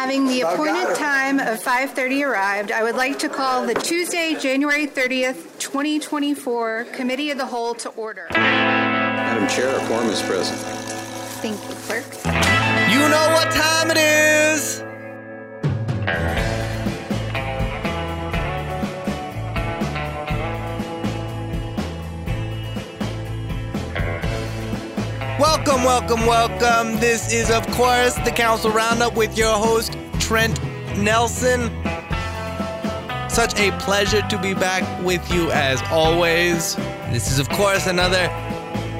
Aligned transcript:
Having 0.00 0.28
the 0.28 0.40
appointed 0.40 0.94
time 0.96 1.38
of 1.38 1.62
5:30 1.62 2.24
arrived, 2.24 2.72
I 2.72 2.82
would 2.82 2.94
like 2.94 3.18
to 3.18 3.28
call 3.28 3.66
the 3.66 3.74
Tuesday, 3.74 4.34
January 4.34 4.86
30th, 4.86 5.58
2024 5.58 6.86
Committee 6.90 7.30
of 7.30 7.36
the 7.36 7.44
Whole 7.44 7.74
to 7.74 7.90
order. 7.90 8.26
Madam 8.32 9.46
Chair, 9.46 9.76
a 9.76 9.86
quorum 9.86 10.08
is 10.08 10.22
present. 10.22 10.58
Thank 11.42 11.60
you, 11.68 11.74
clerk. 11.84 12.06
You 12.90 13.10
know 13.10 13.28
what 13.34 13.50
time 13.50 13.90
it 13.90 13.98
is. 13.98 14.82
Welcome, 25.40 25.84
welcome, 25.84 26.26
welcome. 26.26 27.00
This 27.00 27.32
is, 27.32 27.50
of 27.50 27.66
course, 27.68 28.12
the 28.26 28.30
Council 28.30 28.70
Roundup 28.70 29.14
with 29.14 29.38
your 29.38 29.54
host, 29.54 29.96
Trent 30.18 30.62
Nelson. 30.98 31.70
Such 33.30 33.58
a 33.58 33.70
pleasure 33.80 34.20
to 34.20 34.38
be 34.38 34.52
back 34.52 34.84
with 35.02 35.32
you 35.32 35.50
as 35.52 35.80
always. 35.90 36.76
This 37.10 37.32
is, 37.32 37.38
of 37.38 37.48
course, 37.48 37.86
another 37.86 38.28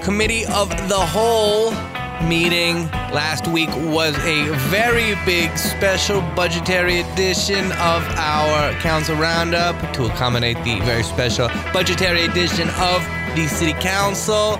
Committee 0.03 0.47
of 0.47 0.71
the 0.89 0.97
Whole 0.99 1.73
meeting. 2.27 2.89
Last 3.13 3.47
week 3.47 3.69
was 3.77 4.17
a 4.25 4.49
very 4.71 5.17
big 5.27 5.59
special 5.59 6.23
budgetary 6.35 7.01
edition 7.01 7.67
of 7.73 8.03
our 8.17 8.73
Council 8.81 9.15
Roundup 9.15 9.77
to 9.93 10.07
accommodate 10.07 10.57
the 10.65 10.81
very 10.87 11.03
special 11.03 11.49
budgetary 11.75 12.25
edition 12.25 12.71
of 12.79 13.05
the 13.37 13.47
City 13.47 13.75
Council. 13.75 14.59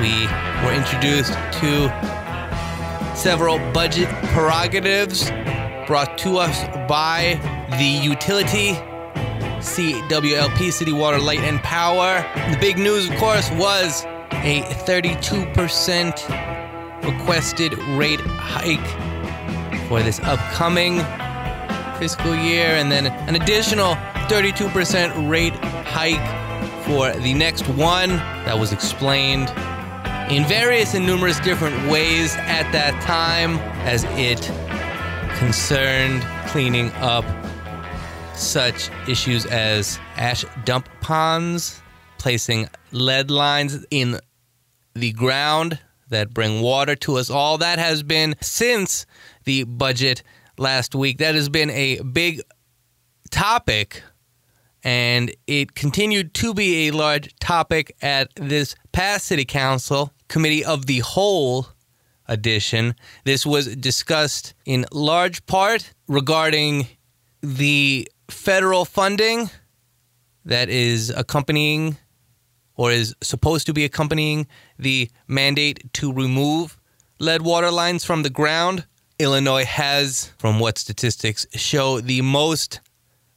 We 0.00 0.26
were 0.64 0.72
introduced 0.72 1.34
to 1.60 1.92
several 3.14 3.58
budget 3.72 4.08
prerogatives 4.32 5.30
brought 5.86 6.16
to 6.18 6.38
us 6.38 6.64
by 6.88 7.38
the 7.78 7.84
utility 7.84 8.76
CWLP, 9.64 10.72
City 10.72 10.92
Water, 10.92 11.18
Light, 11.18 11.40
and 11.40 11.58
Power. 11.62 12.22
The 12.50 12.58
big 12.60 12.76
news, 12.76 13.08
of 13.08 13.16
course, 13.16 13.50
was 13.52 14.04
a 14.32 14.62
32% 14.84 17.04
requested 17.04 17.78
rate 17.96 18.20
hike 18.20 18.86
for 19.88 20.02
this 20.02 20.20
upcoming 20.20 20.98
fiscal 21.98 22.34
year, 22.34 22.74
and 22.74 22.90
then 22.90 23.06
an 23.06 23.36
additional 23.36 23.94
32% 24.28 25.30
rate 25.30 25.54
hike 25.86 26.84
for 26.84 27.12
the 27.12 27.32
next 27.32 27.68
one 27.68 28.16
that 28.44 28.58
was 28.58 28.72
explained 28.72 29.48
in 30.30 30.44
various 30.46 30.94
and 30.94 31.06
numerous 31.06 31.38
different 31.40 31.76
ways 31.90 32.34
at 32.36 32.70
that 32.72 33.00
time 33.02 33.58
as 33.86 34.04
it 34.10 34.40
concerned 35.36 36.22
cleaning 36.48 36.90
up 36.92 37.24
such 38.34 38.90
issues 39.06 39.44
as 39.46 39.98
ash 40.16 40.44
dump 40.64 40.88
ponds, 41.00 41.80
placing 42.18 42.68
lead 42.90 43.30
lines 43.30 43.84
in 43.90 44.18
the 44.94 45.12
ground 45.12 45.78
that 46.08 46.32
bring 46.32 46.62
water 46.62 46.96
to 46.96 47.16
us 47.16 47.28
all. 47.28 47.58
That 47.58 47.78
has 47.78 48.02
been 48.02 48.34
since 48.40 49.04
the 49.44 49.64
budget 49.64 50.22
last 50.56 50.94
week. 50.94 51.18
That 51.18 51.34
has 51.34 51.50
been 51.50 51.70
a 51.70 52.00
big 52.00 52.40
topic 53.30 54.02
and 54.82 55.34
it 55.46 55.74
continued 55.74 56.34
to 56.34 56.54
be 56.54 56.88
a 56.88 56.92
large 56.92 57.34
topic 57.40 57.96
at 58.00 58.28
this 58.36 58.74
past 58.92 59.26
city 59.26 59.44
council 59.44 60.13
committee 60.34 60.64
of 60.64 60.86
the 60.86 60.98
whole 60.98 61.68
edition. 62.26 62.96
This 63.22 63.46
was 63.46 63.76
discussed 63.76 64.52
in 64.66 64.84
large 64.90 65.46
part 65.46 65.92
regarding 66.08 66.88
the 67.40 68.08
federal 68.28 68.84
funding 68.84 69.48
that 70.44 70.68
is 70.68 71.10
accompanying 71.10 71.98
or 72.74 72.90
is 72.90 73.14
supposed 73.20 73.64
to 73.66 73.72
be 73.72 73.84
accompanying 73.84 74.48
the 74.76 75.08
mandate 75.28 75.92
to 75.92 76.12
remove 76.12 76.80
lead 77.20 77.42
water 77.42 77.70
lines 77.70 78.04
from 78.04 78.24
the 78.24 78.30
ground. 78.40 78.86
Illinois 79.20 79.64
has, 79.64 80.32
from 80.36 80.58
what 80.58 80.78
statistics 80.78 81.46
show, 81.54 82.00
the 82.00 82.22
most 82.22 82.80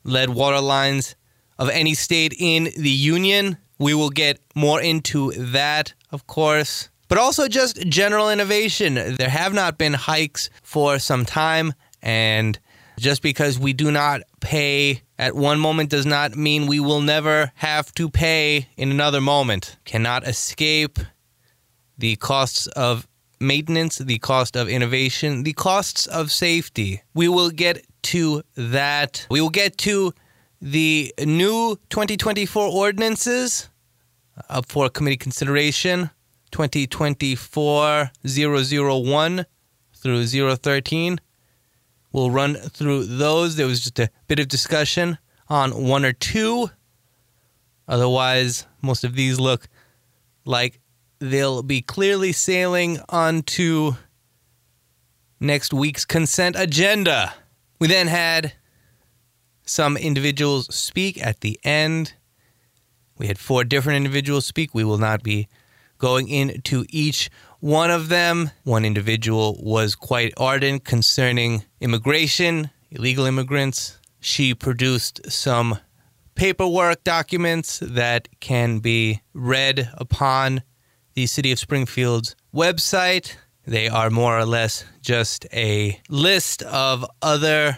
lead 0.03 0.31
water 0.31 0.59
lines 0.59 1.15
of 1.59 1.69
any 1.69 1.93
state 1.93 2.33
in 2.39 2.71
the 2.75 2.89
union. 2.89 3.57
We 3.77 3.93
will 3.93 4.09
get 4.09 4.39
more 4.55 4.81
into 4.81 5.31
that, 5.33 5.93
of 6.11 6.25
course. 6.25 6.89
But 7.07 7.17
also 7.17 7.47
just 7.47 7.77
general 7.87 8.29
innovation. 8.29 8.95
There 8.95 9.29
have 9.29 9.53
not 9.53 9.77
been 9.77 9.93
hikes 9.93 10.49
for 10.61 10.99
some 10.99 11.25
time, 11.25 11.73
and 12.01 12.59
just 12.99 13.21
because 13.21 13.59
we 13.59 13.73
do 13.73 13.91
not 13.91 14.21
pay 14.39 15.01
at 15.17 15.35
one 15.35 15.59
moment 15.59 15.89
does 15.89 16.05
not 16.05 16.35
mean 16.35 16.67
we 16.67 16.79
will 16.79 17.01
never 17.01 17.51
have 17.55 17.93
to 17.93 18.09
pay 18.09 18.67
in 18.75 18.91
another 18.91 19.21
moment. 19.21 19.77
Cannot 19.85 20.27
escape 20.27 20.99
the 21.97 22.15
costs 22.17 22.67
of 22.67 23.07
maintenance, 23.39 23.99
the 23.99 24.19
cost 24.19 24.55
of 24.55 24.67
innovation, 24.67 25.43
the 25.43 25.53
costs 25.53 26.07
of 26.07 26.31
safety. 26.31 27.03
We 27.13 27.27
will 27.27 27.49
get 27.49 27.85
to 28.03 28.43
that. 28.55 29.27
We 29.29 29.41
will 29.41 29.49
get 29.49 29.77
to 29.79 30.13
the 30.61 31.13
new 31.19 31.77
2024 31.89 32.67
ordinances 32.67 33.69
up 34.49 34.65
for 34.67 34.89
committee 34.89 35.17
consideration 35.17 36.09
2024 36.51 38.11
001 38.25 39.45
through 39.93 40.25
013. 40.25 41.19
We'll 42.11 42.31
run 42.31 42.55
through 42.55 43.05
those. 43.05 43.55
There 43.55 43.67
was 43.67 43.81
just 43.83 43.99
a 43.99 44.09
bit 44.27 44.39
of 44.39 44.47
discussion 44.47 45.17
on 45.49 45.87
one 45.87 46.05
or 46.05 46.13
two. 46.13 46.69
Otherwise, 47.87 48.65
most 48.81 49.03
of 49.03 49.15
these 49.15 49.39
look 49.39 49.67
like 50.45 50.79
they'll 51.19 51.63
be 51.63 51.81
clearly 51.81 52.31
sailing 52.31 52.99
onto 53.09 53.93
next 55.39 55.73
week's 55.73 56.05
consent 56.05 56.55
agenda. 56.57 57.33
We 57.79 57.87
then 57.87 58.07
had 58.07 58.53
some 59.65 59.97
individuals 59.97 60.73
speak 60.73 61.23
at 61.23 61.41
the 61.41 61.59
end. 61.63 62.13
We 63.17 63.27
had 63.27 63.37
four 63.37 63.63
different 63.63 63.97
individuals 63.97 64.45
speak. 64.45 64.73
We 64.73 64.83
will 64.83 64.97
not 64.97 65.23
be 65.23 65.47
going 65.97 66.29
into 66.29 66.85
each 66.89 67.29
one 67.59 67.91
of 67.91 68.09
them. 68.09 68.51
One 68.63 68.85
individual 68.85 69.59
was 69.61 69.95
quite 69.95 70.33
ardent 70.37 70.83
concerning 70.85 71.63
immigration, 71.81 72.69
illegal 72.91 73.25
immigrants. 73.25 73.99
She 74.19 74.53
produced 74.53 75.31
some 75.31 75.79
paperwork 76.35 77.03
documents 77.03 77.79
that 77.81 78.27
can 78.39 78.79
be 78.79 79.21
read 79.33 79.89
upon 79.95 80.61
the 81.15 81.25
City 81.25 81.51
of 81.51 81.59
Springfield's 81.59 82.35
website. 82.53 83.35
They 83.65 83.87
are 83.87 84.09
more 84.09 84.37
or 84.37 84.45
less 84.45 84.85
just 85.01 85.47
a 85.51 85.99
list 86.09 86.61
of 86.63 87.05
other 87.21 87.77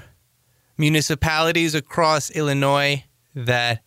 municipalities 0.77 1.73
across 1.73 2.29
Illinois 2.31 3.03
that 3.33 3.81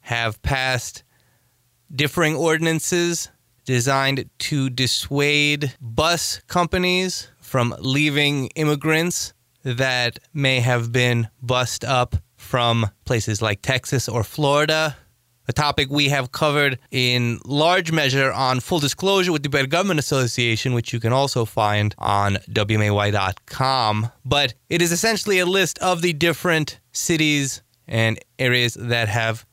have 0.00 0.40
passed 0.42 1.04
differing 1.94 2.34
ordinances 2.34 3.30
designed 3.66 4.30
to 4.38 4.70
dissuade 4.70 5.74
bus 5.80 6.40
companies 6.46 7.28
from 7.40 7.74
leaving 7.78 8.46
immigrants 8.54 9.34
that 9.62 10.18
may 10.32 10.60
have 10.60 10.92
been 10.92 11.28
bussed 11.42 11.84
up 11.84 12.16
from 12.36 12.86
places 13.04 13.42
like 13.42 13.60
Texas 13.60 14.08
or 14.08 14.22
Florida. 14.22 14.96
A 15.48 15.52
topic 15.52 15.88
we 15.90 16.08
have 16.08 16.32
covered 16.32 16.78
in 16.90 17.38
large 17.44 17.92
measure 17.92 18.32
on 18.32 18.60
full 18.60 18.80
disclosure 18.80 19.32
with 19.32 19.42
the 19.42 19.48
Better 19.48 19.68
Government 19.68 20.00
Association, 20.00 20.72
which 20.72 20.92
you 20.92 20.98
can 20.98 21.12
also 21.12 21.44
find 21.44 21.94
on 21.98 22.36
WMAY.com. 22.50 24.10
But 24.24 24.54
it 24.68 24.82
is 24.82 24.90
essentially 24.90 25.38
a 25.38 25.46
list 25.46 25.78
of 25.78 26.02
the 26.02 26.12
different 26.12 26.80
cities 26.92 27.62
and 27.86 28.18
areas 28.38 28.74
that 28.74 29.08
have 29.08 29.46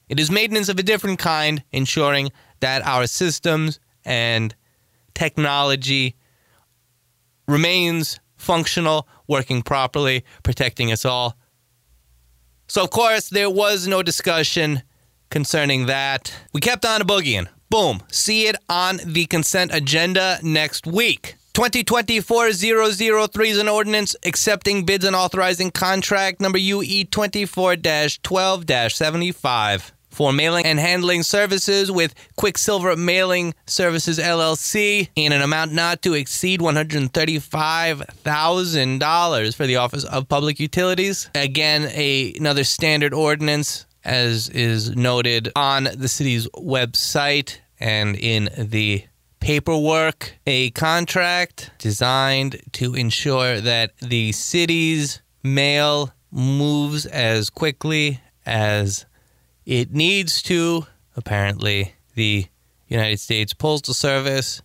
It 0.07 0.21
is 0.21 0.31
maintenance 0.31 0.69
of 0.69 0.79
a 0.79 0.83
different 0.83 1.19
kind, 1.19 1.61
ensuring 1.73 2.31
that 2.61 2.81
our 2.87 3.07
systems 3.07 3.81
and 4.05 4.55
technology 5.13 6.15
remains 7.45 8.21
functional, 8.37 9.05
working 9.27 9.63
properly, 9.63 10.23
protecting 10.43 10.89
us 10.89 11.03
all. 11.03 11.37
So, 12.69 12.85
of 12.85 12.89
course, 12.89 13.27
there 13.27 13.49
was 13.49 13.85
no 13.85 14.01
discussion 14.01 14.81
concerning 15.29 15.87
that. 15.87 16.33
We 16.53 16.61
kept 16.61 16.85
on 16.85 17.01
boogieing. 17.01 17.49
Boom. 17.69 18.01
See 18.09 18.47
it 18.47 18.55
on 18.69 19.01
the 19.05 19.25
consent 19.25 19.71
agenda 19.73 20.39
next 20.41 20.87
week. 20.87 21.35
2024-003 21.57 23.47
is 23.47 23.57
an 23.57 23.67
ordinance 23.67 24.15
accepting 24.23 24.85
bids 24.85 25.03
and 25.03 25.15
authorizing 25.15 25.71
contract 25.71 26.39
number 26.39 26.59
UE 26.59 27.03
24-12-75 27.05 29.91
for 30.11 30.31
mailing 30.31 30.67
and 30.67 30.77
handling 30.77 31.23
services 31.23 31.91
with 31.91 32.13
Quicksilver 32.35 32.95
Mailing 32.95 33.55
Services 33.65 34.19
LLC 34.19 35.09
in 35.15 35.31
an 35.31 35.41
amount 35.41 35.73
not 35.73 36.03
to 36.03 36.13
exceed 36.13 36.59
$135,000 36.59 39.55
for 39.55 39.65
the 39.65 39.77
Office 39.77 40.03
of 40.03 40.29
Public 40.29 40.59
Utilities. 40.59 41.27
Again, 41.33 41.89
a, 41.91 42.35
another 42.35 42.65
standard 42.65 43.15
ordinance 43.15 43.87
as 44.05 44.47
is 44.49 44.95
noted 44.95 45.51
on 45.55 45.85
the 45.85 46.07
city's 46.07 46.47
website 46.49 47.57
and 47.79 48.15
in 48.15 48.49
the 48.55 49.03
paperwork, 49.39 50.35
a 50.45 50.71
contract 50.71 51.71
designed 51.77 52.61
to 52.73 52.95
ensure 52.95 53.61
that 53.61 53.97
the 53.97 54.31
city's 54.31 55.21
mail 55.43 56.13
moves 56.31 57.05
as 57.05 57.49
quickly 57.49 58.19
as 58.45 59.05
it 59.65 59.93
needs 59.93 60.41
to. 60.43 60.85
Apparently, 61.15 61.93
the 62.15 62.45
United 62.87 63.19
States 63.19 63.53
Postal 63.53 63.93
Service 63.93 64.61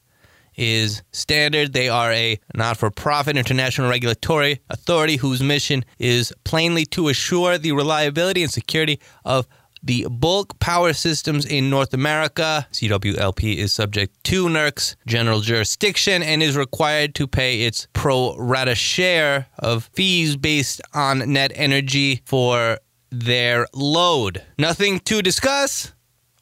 is 0.58 1.04
standard. 1.14 1.72
They 1.72 1.88
are 1.88 2.12
a 2.12 2.38
not 2.54 2.76
for 2.76 2.92
profit 2.92 3.38
international 3.38 3.90
regulatory 3.90 4.60
authority 4.70 5.16
whose 5.16 5.42
mission 5.42 5.86
is 5.98 6.34
plainly 6.44 6.84
to 6.88 7.08
assure 7.08 7.58
the 7.58 7.72
reliability 7.72 8.44
and 8.44 8.52
security 8.52 9.00
of 9.24 9.48
the 9.86 10.08
bulk 10.10 10.60
power 10.60 10.94
systems 10.94 11.46
in 11.46 11.70
North 11.70 11.94
America. 11.94 12.68
CWLP 12.74 13.56
is 13.56 13.72
subject 13.72 14.22
to 14.26 14.48
NERC's 14.48 14.96
general 15.06 15.42
jurisdiction 15.42 16.24
and 16.24 16.44
is 16.44 16.58
required 16.58 17.16
to 17.16 17.28
pay 17.28 17.62
its 17.62 17.88
pro 17.94 18.36
rata 18.36 18.76
share 18.76 19.48
of 19.60 19.90
fees 19.94 20.36
based 20.36 20.82
on 20.94 21.32
net 21.32 21.52
energy 21.56 22.22
for 22.26 22.80
their 23.12 23.68
load. 23.74 24.44
Nothing 24.58 25.00
to 25.02 25.22
discuss. 25.22 25.94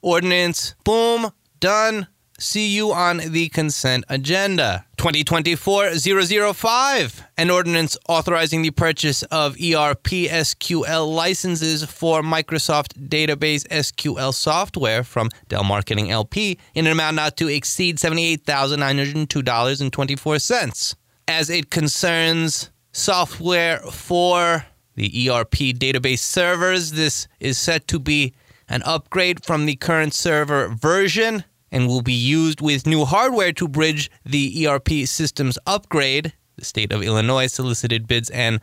Ordinance, 0.01 0.75
boom, 0.83 1.31
done. 1.59 2.07
See 2.39 2.67
you 2.67 2.91
on 2.91 3.17
the 3.17 3.49
consent 3.49 4.05
agenda. 4.09 4.85
2024-005, 5.03 7.23
an 7.37 7.49
ordinance 7.49 7.97
authorizing 8.07 8.61
the 8.61 8.71
purchase 8.71 9.23
of 9.23 9.55
ERP 9.55 10.29
SQL 10.31 11.13
licenses 11.13 11.83
for 11.83 12.21
Microsoft 12.21 12.93
Database 13.09 13.67
SQL 13.67 14.33
software 14.33 15.03
from 15.03 15.27
Dell 15.49 15.65
Marketing 15.65 16.09
LP 16.09 16.57
in 16.73 16.85
an 16.85 16.93
amount 16.93 17.17
not 17.17 17.35
to 17.35 17.49
exceed 17.49 17.97
$78,902.24. 17.97 20.95
As 21.27 21.49
it 21.49 21.69
concerns 21.69 22.71
software 22.93 23.79
for 23.79 24.65
the 24.95 25.29
ERP 25.29 25.75
database 25.75 26.19
servers, 26.19 26.93
this 26.93 27.27
is 27.41 27.57
set 27.57 27.89
to 27.89 27.99
be 27.99 28.33
an 28.69 28.81
upgrade 28.83 29.43
from 29.43 29.65
the 29.65 29.75
current 29.75 30.13
server 30.13 30.69
version 30.69 31.43
and 31.73 31.87
will 31.87 32.03
be 32.03 32.13
used 32.13 32.61
with 32.61 32.85
new 32.85 33.03
hardware 33.03 33.51
to 33.51 33.67
bridge 33.67 34.09
the 34.23 34.67
ERP 34.67 34.89
systems 35.05 35.57
upgrade. 35.65 36.31
The 36.55 36.63
state 36.63 36.93
of 36.93 37.01
Illinois 37.01 37.47
solicited 37.47 38.07
bids 38.07 38.29
and 38.29 38.61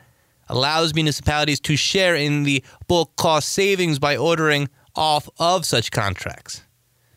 allows 0.48 0.94
municipalities 0.94 1.58
to 1.60 1.76
share 1.76 2.14
in 2.14 2.44
the 2.44 2.62
bulk 2.86 3.16
cost 3.16 3.48
savings 3.48 3.98
by 3.98 4.16
ordering 4.16 4.68
off 4.94 5.28
of 5.40 5.66
such 5.66 5.90
contracts. 5.90 6.62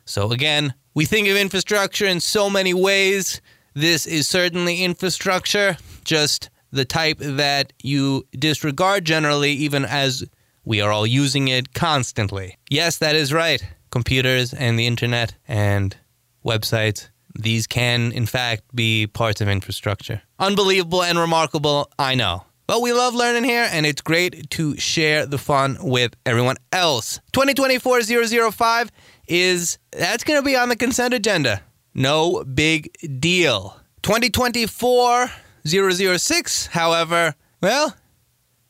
So, 0.06 0.32
again, 0.32 0.74
we 0.96 1.06
think 1.06 1.28
of 1.28 1.38
infrastructure 1.38 2.06
in 2.06 2.20
so 2.20 2.50
many 2.50 2.74
ways. 2.74 3.40
This 3.76 4.08
is 4.08 4.28
certainly 4.28 4.84
infrastructure, 4.84 5.78
just 6.04 6.50
the 6.72 6.86
type 6.86 7.20
that 7.20 7.72
you 7.84 8.26
disregard 8.38 9.06
generally, 9.06 9.52
even 9.52 9.86
as 9.86 10.26
we 10.66 10.82
are 10.82 10.92
all 10.92 11.06
using 11.06 11.50
it 11.50 11.74
constantly. 11.74 12.58
Yes, 12.70 12.98
that 12.98 13.16
is 13.16 13.32
right 13.32 13.64
computers 13.94 14.54
and 14.54 14.78
the 14.78 14.86
internet 14.88 15.36
and 15.48 15.96
websites. 16.44 17.08
These 17.36 17.68
can, 17.68 18.12
in 18.12 18.26
fact, 18.26 18.64
be 18.76 19.08
parts 19.08 19.40
of 19.40 19.48
infrastructure. 19.48 20.24
Unbelievable 20.40 21.04
and 21.04 21.20
remarkable, 21.20 21.90
I 21.98 22.16
know. 22.16 22.44
But 22.66 22.82
we 22.82 22.92
love 22.92 23.14
learning 23.14 23.44
here, 23.44 23.70
and 23.72 23.86
it's 23.86 24.02
great 24.02 24.50
to 24.52 24.78
share 24.78 25.28
the 25.28 25.38
fun 25.38 25.78
with 25.80 26.16
everyone 26.26 26.56
else. 26.72 27.20
2024-005 27.34 28.90
is, 29.28 29.78
that's 29.92 30.24
going 30.24 30.40
to 30.40 30.46
be 30.46 30.56
on 30.56 30.70
the 30.70 30.76
consent 30.76 31.14
agenda. 31.14 31.62
No 31.94 32.44
big 32.44 32.90
deal. 33.20 33.80
2024-006, 34.02 36.68
however, 36.70 37.36
well, 37.62 37.96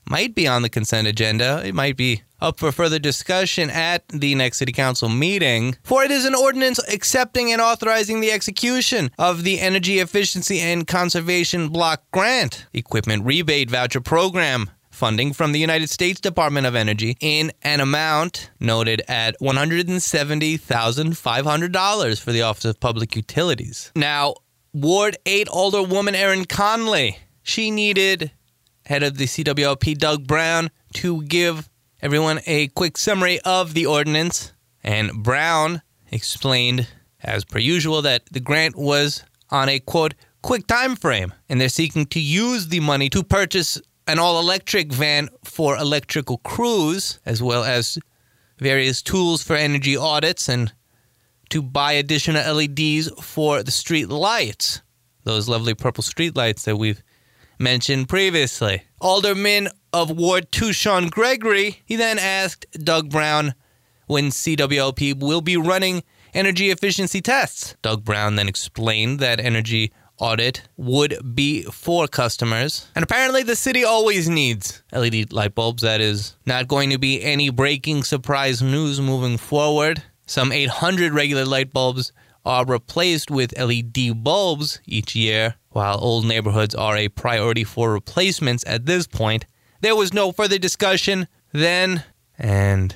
might 0.10 0.36
be 0.36 0.48
on 0.48 0.63
the 0.63 0.70
consent 0.70 1.08
agenda. 1.08 1.65
It 1.65 1.74
might 1.74 1.96
be 1.96 2.24
up 2.44 2.60
for 2.60 2.72
further 2.74 3.00
discussion 3.00 3.70
at 3.70 4.06
the 4.10 4.36
next 4.36 4.58
City 4.58 4.74
Council 4.74 5.08
meeting, 5.08 5.78
for 5.82 6.04
it 6.04 6.12
is 6.12 6.26
an 6.26 6.36
ordinance 6.36 6.78
accepting 6.92 7.54
and 7.54 7.62
authorizing 7.62 8.20
the 8.20 8.32
execution 8.32 9.10
of 9.18 9.44
the 9.44 9.62
Energy 9.62 10.00
Efficiency 10.00 10.60
and 10.60 10.86
Conservation 10.86 11.70
Block 11.70 12.04
Grant 12.12 12.68
Equipment 12.74 13.24
Rebate 13.26 13.72
Voucher 13.72 14.02
Program. 14.02 14.70
Funding 14.92 15.32
from 15.34 15.54
the 15.54 15.60
United 15.60 15.90
States 15.90 16.22
Department 16.22 16.68
of 16.68 16.76
Energy 16.76 17.18
in 17.20 17.52
an 17.64 17.80
amount 17.80 18.52
noted 18.60 19.02
at 19.08 19.36
$170,500 19.42 22.22
for 22.22 22.32
the 22.32 22.44
Office 22.44 22.66
of 22.66 22.80
Public 22.80 23.16
Utilities. 23.16 23.92
Now, 23.96 24.36
Ward 24.72 25.18
8 25.26 25.48
Alderwoman 25.48 26.14
Erin 26.14 26.46
Conley, 26.46 27.18
she 27.42 27.72
needed 27.72 28.30
head 28.86 29.02
of 29.02 29.18
the 29.18 29.26
CWLP 29.26 29.98
Doug 29.98 30.28
Brown 30.28 30.70
to 30.94 31.24
give 31.24 31.68
everyone 32.04 32.42
a 32.46 32.68
quick 32.68 32.98
summary 32.98 33.40
of 33.46 33.74
the 33.74 33.86
ordinance. 33.86 34.52
And 34.84 35.24
Brown 35.24 35.82
explained, 36.12 36.86
as 37.24 37.46
per 37.46 37.60
usual, 37.60 38.02
that 38.02 38.24
the 38.30 38.42
grant 38.42 38.76
was 38.76 39.24
on 39.50 39.70
a 39.70 39.80
quote 39.80 40.14
quick 40.42 40.68
time 40.68 40.98
frame, 40.98 41.34
and 41.48 41.62
they're 41.62 41.70
seeking 41.70 42.06
to 42.08 42.20
use 42.20 42.68
the 42.68 42.82
money 42.82 43.10
to 43.10 43.24
purchase 43.24 43.82
an 44.06 44.20
all 44.20 44.42
electric 44.42 44.92
van 44.92 45.30
for 45.46 45.78
electrical 45.78 46.40
crews, 46.40 47.22
as 47.26 47.42
well 47.42 47.64
as 47.64 47.98
various 48.60 49.02
tools 49.02 49.42
for 49.42 49.56
energy 49.56 49.96
audits 49.96 50.50
and 50.50 50.74
to 51.50 51.62
buy 51.62 51.94
additional 51.94 52.54
LEDs 52.54 53.10
for 53.22 53.64
the 53.64 53.72
street 53.72 54.10
lights. 54.10 54.82
Those 55.24 55.48
lovely 55.48 55.74
purple 55.74 56.04
street 56.04 56.36
lights 56.36 56.66
that 56.66 56.76
we've 56.76 57.02
mentioned 57.58 58.10
previously. 58.10 58.84
Alderman 59.00 59.70
of 59.94 60.10
Ward 60.10 60.52
2, 60.52 60.74
Sean 60.74 61.08
Gregory, 61.08 61.82
he 61.86 61.96
then 61.96 62.18
asked 62.18 62.66
Doug 62.74 63.10
Brown 63.10 63.54
when 64.08 64.26
CWLP 64.26 65.20
will 65.20 65.42
be 65.42 65.56
running 65.56 66.04
energy 66.34 66.72
efficiency 66.72 67.22
tests. 67.22 67.76
Doug 67.82 68.04
Brown 68.04 68.36
then 68.36 68.50
explained 68.50 69.20
that 69.20 69.40
energy 69.40 69.94
audit 70.18 70.68
would 70.78 71.36
be 71.36 71.64
for 71.64 72.08
customers. 72.08 72.88
And 72.96 73.04
apparently, 73.04 73.44
the 73.44 73.56
city 73.56 73.84
always 73.84 74.28
needs 74.28 74.84
LED 74.92 75.32
light 75.32 75.56
bulbs. 75.56 75.84
That 75.84 76.02
is 76.02 76.36
not 76.46 76.68
going 76.68 76.90
to 76.90 76.98
be 76.98 77.22
any 77.22 77.50
breaking 77.50 78.04
surprise 78.04 78.62
news 78.62 79.00
moving 79.00 79.38
forward. 79.38 80.04
Some 80.26 80.52
800 80.52 81.14
regular 81.14 81.46
light 81.46 81.72
bulbs 81.72 82.12
are 82.46 82.66
replaced 82.66 83.32
with 83.32 83.58
LED 83.58 84.24
bulbs 84.24 84.82
each 84.86 85.16
year, 85.16 85.56
while 85.70 85.98
old 86.02 86.26
neighborhoods 86.26 86.76
are 86.76 86.98
a 86.98 87.10
priority 87.10 87.64
for 87.64 87.94
replacements 87.94 88.64
at 88.68 88.86
this 88.86 89.08
point. 89.08 89.46
There 89.84 89.96
was 89.98 90.13
no 90.13 90.32
further 90.32 90.58
discussion 90.58 91.28
then, 91.52 92.06
and 92.40 92.96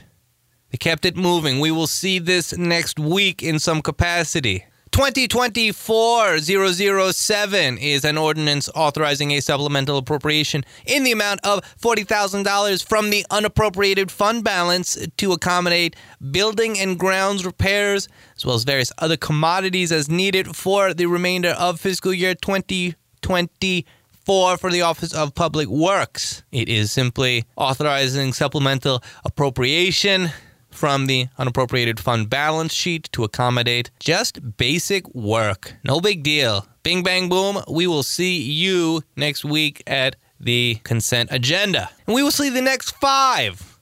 they 0.71 0.77
kept 0.77 1.03
it 1.03 1.17
moving. 1.17 1.59
We 1.59 1.69
will 1.69 1.85
see 1.85 2.17
this 2.17 2.57
next 2.57 2.97
week 2.97 3.43
in 3.43 3.59
some 3.59 3.81
capacity. 3.81 4.63
2024-007 4.91 7.81
is 7.81 8.05
an 8.05 8.17
ordinance 8.17 8.69
authorizing 8.73 9.31
a 9.31 9.41
supplemental 9.41 9.97
appropriation 9.97 10.63
in 10.85 11.03
the 11.03 11.11
amount 11.11 11.45
of 11.45 11.59
$40,000 11.77 12.87
from 12.87 13.09
the 13.09 13.25
unappropriated 13.29 14.09
fund 14.09 14.45
balance 14.45 14.97
to 15.17 15.33
accommodate 15.33 15.93
building 16.31 16.79
and 16.79 16.97
grounds 16.97 17.45
repairs 17.45 18.07
as 18.37 18.45
well 18.45 18.55
as 18.55 18.63
various 18.63 18.93
other 18.99 19.17
commodities 19.17 19.91
as 19.91 20.09
needed 20.09 20.55
for 20.55 20.93
the 20.93 21.07
remainder 21.07 21.49
of 21.49 21.81
fiscal 21.81 22.13
year 22.13 22.33
2024 22.33 23.83
for 24.27 24.57
the 24.69 24.81
Office 24.81 25.13
of 25.13 25.33
Public 25.35 25.69
Works. 25.69 26.43
It 26.51 26.67
is 26.67 26.91
simply 26.91 27.45
authorizing 27.55 28.33
supplemental 28.33 29.01
appropriation 29.23 30.31
from 30.69 31.05
the 31.05 31.27
unappropriated 31.37 31.97
fund 31.97 32.29
balance 32.29 32.73
sheet 32.73 33.07
to 33.13 33.23
accommodate 33.23 33.89
just 34.01 34.57
basic 34.57 35.07
work. 35.15 35.75
No 35.85 36.01
big 36.01 36.23
deal. 36.23 36.67
Bing, 36.83 37.03
bang, 37.03 37.29
boom. 37.29 37.63
We 37.69 37.87
will 37.87 38.03
see 38.03 38.41
you 38.41 39.01
next 39.15 39.45
week 39.45 39.81
at 39.87 40.17
the 40.41 40.81
consent 40.83 41.29
agenda. 41.31 41.89
And 42.05 42.13
we 42.13 42.21
will 42.21 42.31
see 42.31 42.49
the 42.49 42.61
next 42.61 42.91
five 42.97 43.79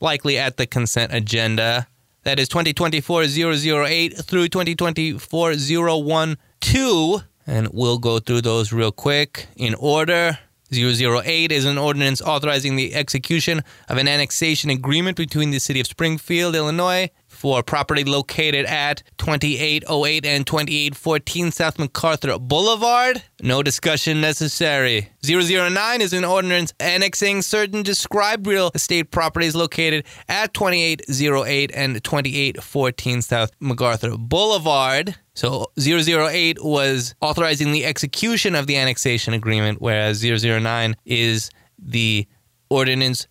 likely 0.00 0.38
at 0.38 0.56
the 0.56 0.66
consent 0.66 1.12
agenda. 1.12 1.86
That 2.22 2.38
is 2.38 2.48
2024 2.48 3.24
008 3.24 4.16
through 4.24 4.48
2024 4.48 5.54
012. 5.54 7.24
And 7.46 7.68
we'll 7.72 7.98
go 7.98 8.18
through 8.18 8.42
those 8.42 8.72
real 8.72 8.92
quick 8.92 9.48
in 9.56 9.74
order. 9.74 10.38
008 10.70 11.52
is 11.52 11.66
an 11.66 11.76
ordinance 11.76 12.22
authorizing 12.22 12.76
the 12.76 12.94
execution 12.94 13.62
of 13.88 13.98
an 13.98 14.08
annexation 14.08 14.70
agreement 14.70 15.18
between 15.18 15.50
the 15.50 15.58
city 15.58 15.80
of 15.80 15.86
Springfield, 15.86 16.54
Illinois, 16.56 17.10
for 17.42 17.60
property 17.60 18.04
located 18.04 18.64
at 18.66 19.02
2808 19.18 20.24
and 20.24 20.46
2814 20.46 21.50
South 21.50 21.76
MacArthur 21.76 22.38
Boulevard. 22.38 23.20
No 23.42 23.64
discussion 23.64 24.20
necessary. 24.20 25.08
009 25.24 26.00
is 26.00 26.12
an 26.12 26.24
ordinance 26.24 26.72
annexing 26.78 27.42
certain 27.42 27.82
described 27.82 28.46
real 28.46 28.70
estate 28.76 29.10
properties 29.10 29.56
located 29.56 30.06
at 30.28 30.54
2808 30.54 31.72
and 31.74 32.04
2814 32.04 33.22
South 33.22 33.50
MacArthur 33.58 34.16
Boulevard. 34.16 35.16
So 35.34 35.72
008 35.76 36.62
was 36.62 37.16
authorizing 37.20 37.72
the 37.72 37.84
execution 37.84 38.54
of 38.54 38.68
the 38.68 38.76
annexation 38.76 39.34
agreement, 39.34 39.82
whereas 39.82 40.22
009 40.22 40.94
is 41.04 41.50
the 41.76 42.28
ordinance 42.70 43.26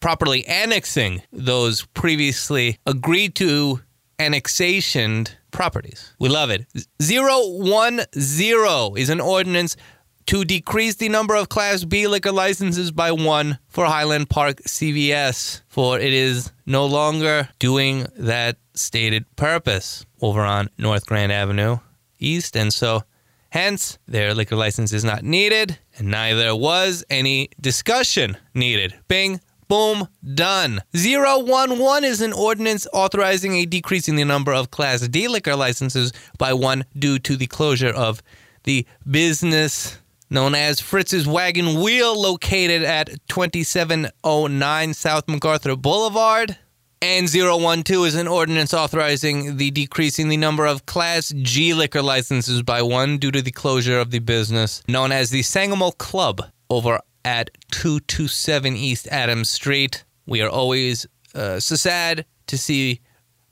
properly 0.00 0.46
annexing 0.46 1.22
those 1.32 1.86
previously 1.86 2.78
agreed 2.86 3.34
to 3.36 3.80
annexationed 4.18 5.30
properties. 5.50 6.14
We 6.18 6.28
love 6.28 6.50
it. 6.50 6.66
010 6.98 8.06
is 8.96 9.08
an 9.08 9.20
ordinance 9.20 9.76
to 10.26 10.44
decrease 10.44 10.96
the 10.96 11.08
number 11.08 11.34
of 11.34 11.48
Class 11.48 11.84
B 11.84 12.06
liquor 12.06 12.32
licenses 12.32 12.90
by 12.90 13.12
one 13.12 13.58
for 13.68 13.86
Highland 13.86 14.30
Park 14.30 14.58
CVS, 14.62 15.62
for 15.66 15.98
it 15.98 16.12
is 16.12 16.52
no 16.66 16.86
longer 16.86 17.48
doing 17.58 18.06
that 18.16 18.56
stated 18.74 19.24
purpose 19.36 20.06
over 20.20 20.42
on 20.42 20.68
North 20.78 21.06
Grand 21.06 21.32
Avenue 21.32 21.78
East. 22.18 22.56
And 22.56 22.72
so, 22.72 23.02
hence, 23.50 23.98
their 24.06 24.34
liquor 24.34 24.56
license 24.56 24.92
is 24.92 25.04
not 25.04 25.24
needed, 25.24 25.78
and 25.98 26.08
neither 26.08 26.54
was 26.54 27.04
any 27.10 27.48
discussion 27.60 28.36
needed. 28.54 28.94
Bing, 29.08 29.40
boom, 29.70 30.08
done. 30.34 30.82
011 30.92 32.04
is 32.04 32.20
an 32.20 32.32
ordinance 32.32 32.88
authorizing 32.92 33.54
a 33.54 33.64
decrease 33.64 34.08
in 34.08 34.16
the 34.16 34.24
number 34.24 34.52
of 34.52 34.72
Class 34.72 35.06
D 35.06 35.28
liquor 35.28 35.54
licenses 35.54 36.12
by 36.36 36.52
one 36.52 36.84
due 36.98 37.20
to 37.20 37.36
the 37.36 37.46
closure 37.46 37.88
of 37.88 38.20
the 38.64 38.84
business 39.08 39.96
known 40.28 40.54
as 40.54 40.80
Fritz's 40.80 41.26
Wagon 41.26 41.80
Wheel, 41.80 42.20
located 42.20 42.82
at 42.82 43.08
2709 43.28 44.94
South 44.94 45.28
MacArthur 45.28 45.76
Boulevard. 45.76 46.58
And 47.02 47.28
012 47.32 48.06
is 48.06 48.14
an 48.14 48.28
ordinance 48.28 48.74
authorizing 48.74 49.56
the 49.56 49.70
decreasing 49.70 50.28
the 50.28 50.36
number 50.36 50.66
of 50.66 50.84
Class 50.84 51.32
G 51.42 51.74
liquor 51.74 52.02
licenses 52.02 52.62
by 52.62 52.82
one 52.82 53.18
due 53.18 53.30
to 53.30 53.40
the 53.40 53.52
closure 53.52 53.98
of 53.98 54.10
the 54.10 54.18
business 54.18 54.82
known 54.86 55.10
as 55.10 55.30
the 55.30 55.42
Sangamo 55.42 55.92
Club 55.92 56.42
over 56.68 57.00
at 57.24 57.50
227 57.70 58.76
East 58.76 59.08
Adams 59.08 59.50
Street. 59.50 60.04
We 60.26 60.42
are 60.42 60.48
always 60.48 61.06
uh, 61.34 61.60
so 61.60 61.76
sad 61.76 62.24
to 62.46 62.58
see 62.58 63.00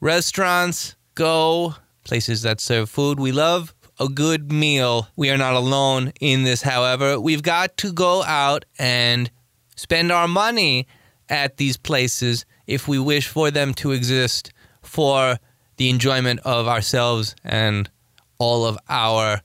restaurants 0.00 0.96
go, 1.14 1.74
places 2.04 2.42
that 2.42 2.60
serve 2.60 2.88
food 2.88 3.18
we 3.20 3.32
love, 3.32 3.74
a 3.98 4.08
good 4.08 4.52
meal. 4.52 5.08
We 5.16 5.30
are 5.30 5.38
not 5.38 5.54
alone 5.54 6.12
in 6.20 6.44
this, 6.44 6.62
however. 6.62 7.20
We've 7.20 7.42
got 7.42 7.76
to 7.78 7.92
go 7.92 8.22
out 8.22 8.64
and 8.78 9.30
spend 9.76 10.12
our 10.12 10.28
money 10.28 10.86
at 11.28 11.56
these 11.56 11.76
places 11.76 12.46
if 12.66 12.88
we 12.88 12.98
wish 12.98 13.28
for 13.28 13.50
them 13.50 13.74
to 13.74 13.92
exist 13.92 14.52
for 14.82 15.38
the 15.76 15.90
enjoyment 15.90 16.40
of 16.44 16.66
ourselves 16.66 17.34
and 17.44 17.90
all 18.38 18.64
of 18.64 18.78
our 18.88 19.42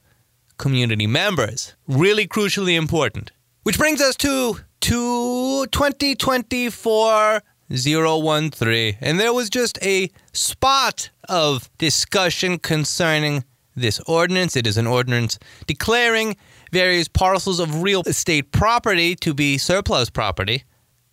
community 0.58 1.08
members. 1.08 1.76
Really 1.88 2.28
crucially 2.28 2.78
important. 2.78 3.32
Which 3.64 3.78
brings 3.78 4.02
us 4.02 4.16
to, 4.18 4.60
to 4.82 5.66
2024 5.68 7.42
013. 7.70 8.98
And 9.00 9.20
there 9.20 9.34
was 9.34 9.50
just 9.50 9.80
a 9.82 10.12
spot 10.34 11.10
of 11.30 11.70
discussion 11.78 12.60
concerning 12.60 13.46
this 13.74 14.02
ordinance. 14.02 14.58
It 14.58 14.68
is 14.68 14.78
an 14.78 14.86
ordinance 14.86 15.40
declaring 15.66 16.36
various 16.74 17.08
parcels 17.08 17.60
of 17.60 17.82
real 17.82 18.02
estate 18.02 18.52
property 18.52 19.16
to 19.16 19.34
be 19.34 19.58
surplus 19.58 20.10
property 20.10 20.66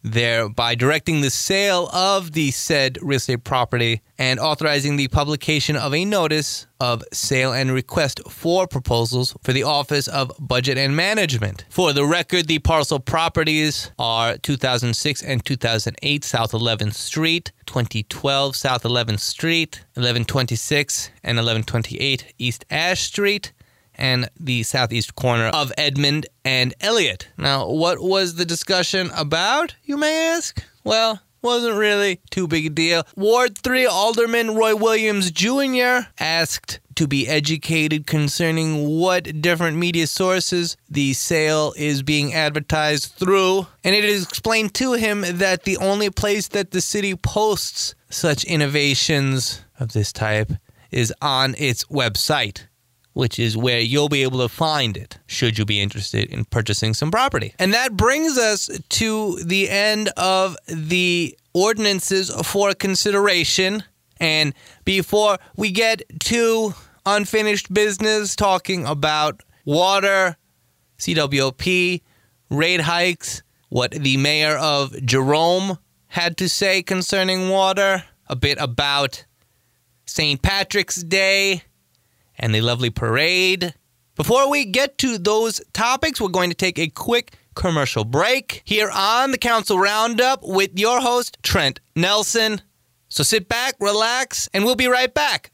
thereby 0.02 0.74
directing 0.74 1.20
the 1.20 1.30
sale 1.30 1.88
of 1.92 2.32
the 2.32 2.50
said 2.50 2.98
real 3.02 3.16
estate 3.16 3.44
property 3.44 4.02
and 4.18 4.40
authorizing 4.40 4.96
the 4.96 5.08
publication 5.08 5.76
of 5.76 5.94
a 5.94 6.04
notice 6.04 6.66
of 6.78 7.02
sale 7.12 7.52
and 7.52 7.72
request 7.72 8.20
for 8.28 8.66
proposals 8.66 9.36
for 9.42 9.52
the 9.52 9.62
Office 9.62 10.08
of 10.08 10.32
Budget 10.38 10.78
and 10.78 10.96
Management. 10.96 11.64
For 11.68 11.92
the 11.92 12.06
record, 12.06 12.46
the 12.46 12.58
parcel 12.58 13.00
properties 13.00 13.90
are 13.98 14.38
2006 14.38 15.22
and 15.22 15.44
2008 15.44 16.24
South 16.24 16.52
11th 16.52 16.94
Street, 16.94 17.52
2012 17.66 18.56
South 18.56 18.82
11th 18.82 19.20
Street, 19.20 19.80
1126 19.94 21.08
and 21.22 21.36
1128 21.36 22.34
East 22.38 22.64
Ash 22.70 23.00
Street, 23.00 23.52
and 24.00 24.28
the 24.40 24.64
southeast 24.64 25.14
corner 25.14 25.46
of 25.46 25.72
Edmond 25.78 26.26
and 26.44 26.74
Elliott. 26.80 27.28
Now, 27.36 27.68
what 27.68 28.00
was 28.00 28.34
the 28.34 28.44
discussion 28.44 29.10
about, 29.16 29.76
you 29.84 29.96
may 29.96 30.30
ask? 30.30 30.64
Well, 30.82 31.20
wasn't 31.42 31.76
really 31.76 32.20
too 32.30 32.48
big 32.48 32.66
a 32.66 32.70
deal. 32.70 33.04
Ward 33.16 33.56
3 33.56 33.86
Alderman 33.86 34.54
Roy 34.54 34.74
Williams 34.74 35.30
Jr. 35.30 36.08
asked 36.18 36.80
to 36.96 37.06
be 37.06 37.26
educated 37.26 38.06
concerning 38.06 38.98
what 38.98 39.40
different 39.40 39.76
media 39.78 40.06
sources 40.06 40.76
the 40.90 41.14
sale 41.14 41.72
is 41.76 42.02
being 42.02 42.34
advertised 42.34 43.12
through, 43.12 43.66
and 43.82 43.94
it 43.94 44.04
is 44.04 44.24
explained 44.24 44.74
to 44.74 44.92
him 44.94 45.24
that 45.26 45.64
the 45.64 45.78
only 45.78 46.10
place 46.10 46.48
that 46.48 46.72
the 46.72 46.80
city 46.80 47.14
posts 47.14 47.94
such 48.10 48.44
innovations 48.44 49.62
of 49.78 49.92
this 49.92 50.12
type 50.12 50.52
is 50.90 51.14
on 51.22 51.54
its 51.56 51.84
website 51.84 52.66
which 53.12 53.38
is 53.38 53.56
where 53.56 53.80
you'll 53.80 54.08
be 54.08 54.22
able 54.22 54.38
to 54.38 54.48
find 54.48 54.96
it 54.96 55.18
should 55.26 55.58
you 55.58 55.64
be 55.64 55.80
interested 55.80 56.30
in 56.30 56.44
purchasing 56.44 56.94
some 56.94 57.10
property. 57.10 57.54
And 57.58 57.74
that 57.74 57.96
brings 57.96 58.38
us 58.38 58.70
to 58.88 59.38
the 59.44 59.68
end 59.68 60.10
of 60.16 60.56
the 60.66 61.36
ordinances 61.52 62.30
for 62.46 62.74
consideration. 62.74 63.82
And 64.20 64.54
before 64.84 65.38
we 65.56 65.70
get 65.70 66.02
to 66.20 66.74
unfinished 67.06 67.72
business 67.72 68.36
talking 68.36 68.86
about 68.86 69.42
water, 69.64 70.36
CWP, 70.98 72.02
rate 72.50 72.80
hikes, 72.80 73.42
what 73.68 73.92
the 73.92 74.16
mayor 74.16 74.56
of 74.56 74.94
Jerome 75.04 75.78
had 76.08 76.36
to 76.38 76.48
say 76.48 76.82
concerning 76.82 77.48
water, 77.48 78.04
a 78.28 78.36
bit 78.36 78.58
about 78.60 79.24
St. 80.06 80.42
Patrick's 80.42 81.02
Day, 81.02 81.62
and 82.40 82.54
the 82.54 82.60
lovely 82.60 82.90
parade. 82.90 83.74
Before 84.16 84.50
we 84.50 84.64
get 84.64 84.98
to 84.98 85.18
those 85.18 85.60
topics, 85.72 86.20
we're 86.20 86.28
going 86.28 86.50
to 86.50 86.56
take 86.56 86.78
a 86.78 86.88
quick 86.88 87.34
commercial 87.54 88.04
break 88.04 88.62
here 88.64 88.90
on 88.92 89.30
the 89.30 89.38
Council 89.38 89.78
Roundup 89.78 90.40
with 90.42 90.78
your 90.78 91.00
host, 91.00 91.38
Trent 91.42 91.80
Nelson. 91.94 92.60
So 93.08 93.22
sit 93.22 93.48
back, 93.48 93.74
relax, 93.80 94.48
and 94.52 94.64
we'll 94.64 94.76
be 94.76 94.88
right 94.88 95.12
back. 95.12 95.52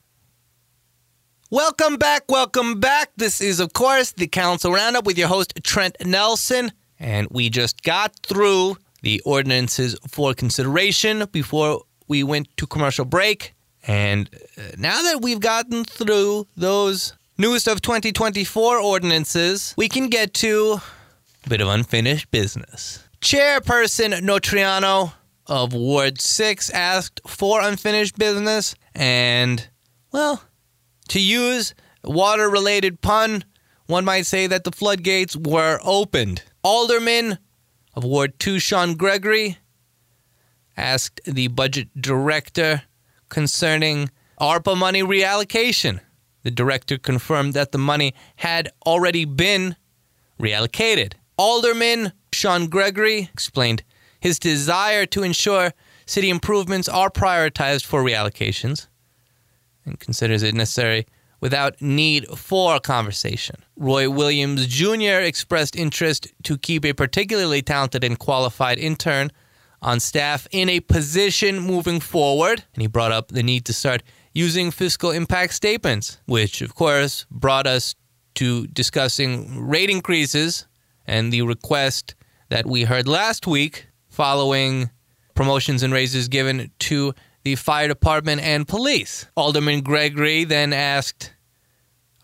Welcome 1.51 1.97
back, 1.97 2.25
welcome 2.29 2.81
back. 2.81 3.11
This 3.17 3.41
is, 3.41 3.61
of 3.61 3.73
course, 3.73 4.13
the 4.13 4.27
Council 4.27 4.73
Roundup 4.73 5.07
with 5.07 5.19
your 5.19 5.29
host, 5.29 5.55
Trent 5.63 5.97
Nelson. 6.05 6.73
And 6.99 7.29
we 7.31 7.51
just 7.51 7.83
got 7.83 8.15
through 8.25 8.79
the 9.03 9.21
ordinances 9.25 9.97
for 10.09 10.35
consideration 10.35 11.27
before 11.31 11.83
we 12.09 12.23
went 12.23 12.49
to 12.57 12.67
commercial 12.67 13.05
break. 13.05 13.55
And 13.87 14.29
uh, 14.59 14.63
now 14.79 15.03
that 15.03 15.23
we've 15.23 15.41
gotten 15.41 15.85
through 15.85 16.49
those 16.57 17.15
newest 17.39 17.69
of 17.69 17.81
2024 17.83 18.79
ordinances, 18.79 19.75
we 19.77 19.89
can 19.89 20.09
get 20.09 20.35
to 20.35 20.81
a 21.45 21.49
bit 21.49 21.61
of 21.61 21.69
unfinished 21.69 22.31
business. 22.31 23.05
Chairperson 23.21 24.21
Notariano 24.21 25.13
of 25.47 25.73
Ward 25.73 26.21
6 26.21 26.71
asked 26.71 27.21
for 27.27 27.61
unfinished 27.61 28.19
business, 28.19 28.75
and, 28.95 29.69
well, 30.13 30.43
to 31.09 31.21
use 31.21 31.75
water 32.03 32.51
related 32.51 33.01
pun, 33.01 33.45
one 33.87 34.05
might 34.05 34.27
say 34.27 34.47
that 34.49 34.65
the 34.65 34.73
floodgates 34.73 35.37
were 35.37 35.79
opened. 35.85 36.43
Alderman 36.65 37.39
of 37.95 38.05
Ward 38.05 38.39
2, 38.41 38.59
Sean 38.59 38.95
Gregory, 38.95 39.59
asked 40.77 41.21
the 41.25 41.49
budget 41.49 41.89
director 42.01 42.83
concerning 43.29 44.11
ARPA 44.41 44.77
money 44.77 45.03
reallocation. 45.03 46.01
The 46.43 46.51
director 46.51 46.99
confirmed 46.99 47.55
that 47.55 47.73
the 47.73 47.79
money 47.79 48.15
had 48.37 48.71
already 48.87 49.25
been 49.25 49.77
reallocated. 50.41 51.15
Alderman 51.37 52.13
Sean 52.33 52.67
Gregory 52.69 53.29
explained 53.33 53.83
his 54.21 54.39
desire 54.39 55.07
to 55.07 55.23
ensure 55.23 55.73
city 56.07 56.31
improvements 56.31 56.89
are 56.89 57.11
prioritized 57.11 57.85
for 57.85 58.03
reallocations 58.03 58.87
and 59.85 59.99
considers 59.99 60.43
it 60.43 60.55
necessary 60.55 61.07
without 61.41 61.81
need 61.83 62.27
for 62.29 62.79
conversation. 62.81 63.57
Roy 63.77 64.09
Williams 64.09 64.67
Jr. 64.67 65.21
expressed 65.21 65.77
interest 65.77 66.33
to 66.45 66.57
keep 66.59 66.85
a 66.85 66.93
particularly 66.93 67.63
talented 67.63 68.05
and 68.05 68.19
qualified 68.19 68.79
intern 68.79 69.31
on 69.87 70.01
staff 70.01 70.49
in 70.51 70.69
a 70.69 70.81
position 70.81 71.61
moving 71.61 72.01
forward. 72.01 72.65
And 72.75 72.83
he 72.83 72.89
brought 72.89 73.13
up 73.13 73.29
the 73.29 73.43
need 73.43 73.65
to 73.67 73.73
start 73.73 74.03
using 74.35 74.71
fiscal 74.71 75.13
impact 75.13 75.55
statements, 75.55 76.19
which 76.27 76.61
of 76.61 76.75
course 76.75 77.25
brought 77.31 77.67
us 77.67 77.95
to 78.35 78.67
discussing 78.67 79.65
rate 79.67 79.89
increases 79.89 80.67
and 81.07 81.33
the 81.33 81.43
request 81.43 82.17
that 82.51 82.67
we 82.67 82.83
heard 82.83 83.07
last 83.09 83.47
week 83.47 83.87
following 84.09 84.91
promotions 85.35 85.83
and 85.83 85.93
raises 85.93 86.29
given 86.29 86.71
to 86.81 87.15
the 87.45 87.55
fire 87.55 87.87
department 87.87 88.43
and 88.43 88.67
police. 88.67 89.27
Alderman 89.37 89.83
Gregory 89.83 90.43
then 90.45 90.73
asked 90.73 91.33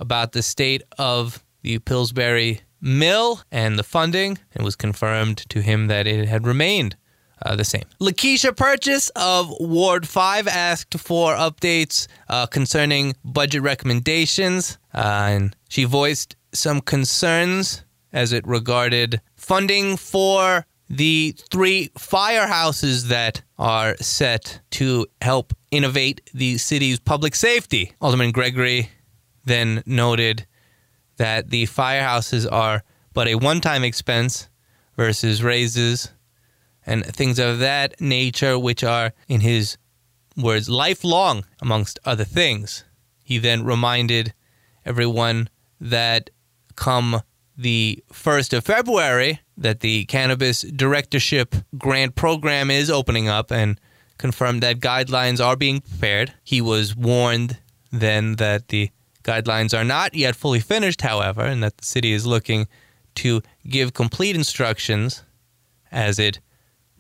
about 0.01 0.33
the 0.33 0.43
state 0.43 0.83
of 0.99 1.45
the 1.63 1.79
Pillsbury 1.79 2.61
mill 2.81 3.41
and 3.53 3.79
the 3.79 3.85
funding, 3.85 4.39
and 4.53 4.65
was 4.65 4.75
confirmed 4.75 5.49
to 5.49 5.63
him 5.63 5.87
that 5.87 6.09
it 6.09 6.27
had 6.27 6.45
remained 6.45 6.97
uh, 7.45 7.57
the 7.57 7.65
same. 7.65 7.85
Lakeisha 8.01 8.57
Purchase 8.57 9.11
of 9.17 9.53
Ward 9.61 10.07
5 10.07 10.49
asked 10.49 10.99
for 10.99 11.35
updates 11.35 12.07
uh, 12.29 12.47
concerning 12.47 13.15
budget 13.25 13.63
recommendations, 13.63 14.79
uh, 14.95 15.27
and 15.29 15.57
she 15.69 15.85
voiced 15.85 16.37
some 16.53 16.81
concerns 16.81 17.85
as 18.13 18.33
it 18.33 18.47
regarded 18.47 19.21
funding 19.37 19.97
for 19.97 20.67
the 20.89 21.35
three 21.51 21.91
firehouses 21.99 23.09
that 23.09 23.43
are 23.59 23.97
set 23.97 24.61
to 24.71 25.07
help 25.23 25.55
innovate 25.71 26.21
the 26.35 26.59
city's 26.59 27.01
public 27.01 27.35
safety. 27.35 27.93
Alderman 28.01 28.31
Gregory 28.31 28.91
then 29.45 29.83
noted 29.87 30.47
that 31.17 31.49
the 31.49 31.65
firehouses 31.65 32.47
are 32.51 32.83
but 33.15 33.29
a 33.29 33.35
one 33.37 33.61
time 33.61 33.85
expense 33.85 34.49
versus 34.97 35.43
raises 35.43 36.11
and 36.87 37.05
things 37.05 37.39
of 37.39 37.59
that 37.61 38.01
nature, 38.01 38.59
which 38.59 38.83
are, 38.83 39.13
in 39.29 39.41
his 39.41 39.77
words, 40.37 40.69
lifelong, 40.69 41.45
amongst 41.61 41.99
other 42.05 42.25
things. 42.25 42.85
He 43.23 43.39
then 43.39 43.65
reminded 43.65 44.35
everyone 44.85 45.49
that 45.81 46.31
come 46.75 47.23
the 47.57 48.03
1st 48.13 48.59
of 48.59 48.65
February 48.65 49.41
that 49.57 49.81
the 49.81 50.05
Cannabis 50.07 50.63
Directorship 50.63 51.55
Grant 51.77 52.15
Program 52.15 52.71
is 52.71 52.91
opening 52.91 53.29
up 53.29 53.51
and 53.51 53.79
confirmed 54.19 54.63
that 54.63 54.81
guidelines 54.81 55.45
are 55.45 55.57
being 55.57 55.81
prepared. 55.81 56.33
He 56.43 56.61
was 56.61 56.97
warned 56.97 57.59
then 57.91 58.37
that 58.37 58.69
the 58.69 58.91
guidelines 59.23 59.79
are 59.79 59.85
not 59.85 60.15
yet 60.15 60.35
fully 60.35 60.61
finished, 60.61 61.03
however, 61.03 61.43
and 61.43 61.63
that 61.63 61.79
the 61.79 61.85
city 61.85 62.13
is 62.13 62.27
looking 62.27 62.67
to 63.17 63.43
give 63.69 63.93
complete 63.93 64.35
instructions 64.35 65.23
as 65.91 66.19
it 66.19 66.41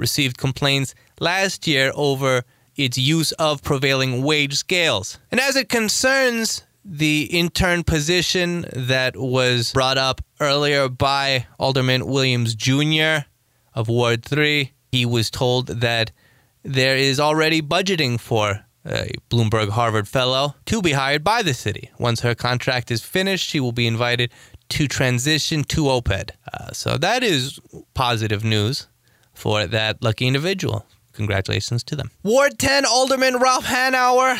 received 0.02 0.36
complaints 0.36 0.94
last 1.20 1.66
year 1.66 1.92
over 1.94 2.42
its 2.76 2.98
use 2.98 3.32
of 3.32 3.62
prevailing 3.62 4.22
wage 4.22 4.54
scales. 4.54 5.18
And 5.30 5.40
as 5.40 5.56
it 5.56 5.68
concerns 5.68 6.64
the 6.84 7.28
intern 7.30 7.84
position 7.84 8.66
that 8.72 9.16
was 9.16 9.72
brought 9.72 9.98
up 9.98 10.20
earlier 10.40 10.88
by 10.88 11.46
Alderman 11.58 12.06
Williams 12.06 12.54
Jr. 12.54 13.26
of 13.74 13.88
Ward 13.88 14.24
3, 14.24 14.72
he 14.90 15.06
was 15.06 15.30
told 15.30 15.68
that 15.68 16.10
there 16.62 16.96
is 16.96 17.18
already 17.20 17.62
budgeting 17.62 18.18
for 18.18 18.64
a 18.84 19.12
Bloomberg 19.30 19.68
Harvard 19.70 20.08
Fellow 20.08 20.54
to 20.66 20.82
be 20.82 20.92
hired 20.92 21.22
by 21.22 21.42
the 21.42 21.54
city. 21.54 21.90
Once 21.98 22.20
her 22.20 22.34
contract 22.34 22.90
is 22.90 23.04
finished, 23.04 23.48
she 23.48 23.60
will 23.60 23.72
be 23.72 23.86
invited 23.86 24.32
to 24.70 24.88
transition 24.88 25.62
to 25.64 25.84
OPED. 25.84 26.30
Uh, 26.52 26.72
so 26.72 26.96
that 26.98 27.22
is 27.22 27.60
positive 27.94 28.42
news 28.42 28.88
for 29.32 29.66
that 29.66 30.02
lucky 30.02 30.26
individual. 30.26 30.86
Congratulations 31.12 31.82
to 31.84 31.96
them. 31.96 32.10
Ward 32.22 32.58
10 32.58 32.84
Alderman 32.86 33.38
Ralph 33.38 33.66
Hanauer. 33.66 34.38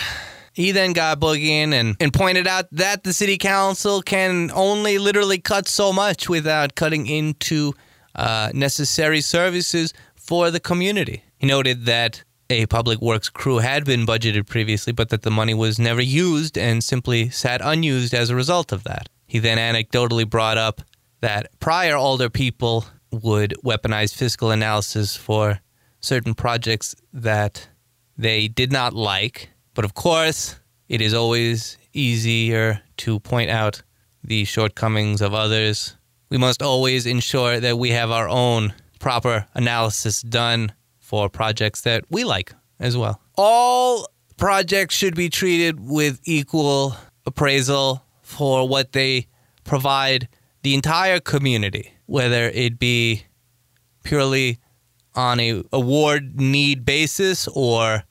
He 0.55 0.73
then 0.73 0.93
got 0.93 1.19
boogieing 1.19 1.73
and, 1.73 1.97
and 1.99 2.13
pointed 2.13 2.47
out 2.47 2.67
that 2.73 3.05
the 3.05 3.13
city 3.13 3.39
council 3.39 4.03
can 4.03 4.51
only 4.53 4.99
literally 4.99 5.39
cut 5.39 5.67
so 5.67 5.93
much 5.93 6.29
without 6.29 6.75
cutting 6.75 7.07
into 7.07 7.73
uh, 8.15 8.51
necessary 8.53 9.23
services 9.23 9.95
for 10.15 10.51
the 10.51 10.61
community. 10.61 11.25
He 11.39 11.47
noted 11.47 11.87
that 11.87 12.23
a 12.51 12.67
public 12.67 13.01
works 13.01 13.31
crew 13.31 13.59
had 13.59 13.87
been 13.87 14.05
budgeted 14.05 14.47
previously, 14.47 14.93
but 14.93 15.09
that 15.09 15.23
the 15.23 15.31
money 15.31 15.55
was 15.55 15.79
never 15.79 16.03
used 16.03 16.59
and 16.59 16.85
simply 16.85 17.31
sat 17.31 17.63
unused 17.63 18.13
as 18.13 18.29
a 18.29 18.37
result 18.37 18.73
of 18.73 18.85
that. 18.85 19.09
He 19.27 19.39
then 19.39 19.57
anecdotally 19.57 20.29
brought 20.29 20.59
up 20.59 20.83
that 21.23 21.59
prior 21.61 21.97
older 21.97 22.29
people 22.29 22.85
would 23.13 23.55
weaponize 23.65 24.15
fiscal 24.15 24.51
analysis 24.51 25.17
for 25.17 25.61
certain 26.01 26.35
projects 26.35 26.95
that 27.13 27.69
they 28.17 28.49
did 28.49 28.73
not 28.73 28.95
like. 28.95 29.51
But 29.75 29.85
of 29.85 29.95
course, 29.95 30.59
it 30.89 31.01
is 31.01 31.15
always 31.15 31.79
easier 31.93 32.81
to 32.99 33.21
point 33.21 33.51
out 33.51 33.83
the 34.25 34.45
shortcomings 34.45 35.21
of 35.21 35.35
others. 35.35 35.97
We 36.31 36.39
must 36.39 36.63
always 36.63 37.07
ensure 37.07 37.61
that 37.61 37.79
we 37.79 37.91
have 37.91 38.11
our 38.11 38.29
own 38.29 38.75
proper 38.99 39.47
analysis 39.55 40.23
done 40.23 40.73
for 40.99 41.29
projects 41.29 41.83
that 41.83 42.05
we 42.11 42.25
like 42.25 42.55
as 42.79 42.97
well. 42.97 43.21
All 43.37 44.09
projects 44.37 44.95
should 44.95 45.15
be 45.15 45.29
treated 45.29 45.79
with 45.81 46.21
equal 46.25 46.97
appraisal 47.27 48.03
for 48.23 48.67
what 48.67 48.93
they 48.93 49.27
provide 49.65 50.29
the 50.63 50.75
entire 50.75 51.21
community, 51.21 51.93
whether 52.13 52.51
it 52.51 52.79
be 52.79 53.25
purely 54.03 54.59
on 55.15 55.41
a 55.41 55.63
award 55.73 56.39
need 56.39 56.85
basis 56.85 57.49
or 57.55 58.05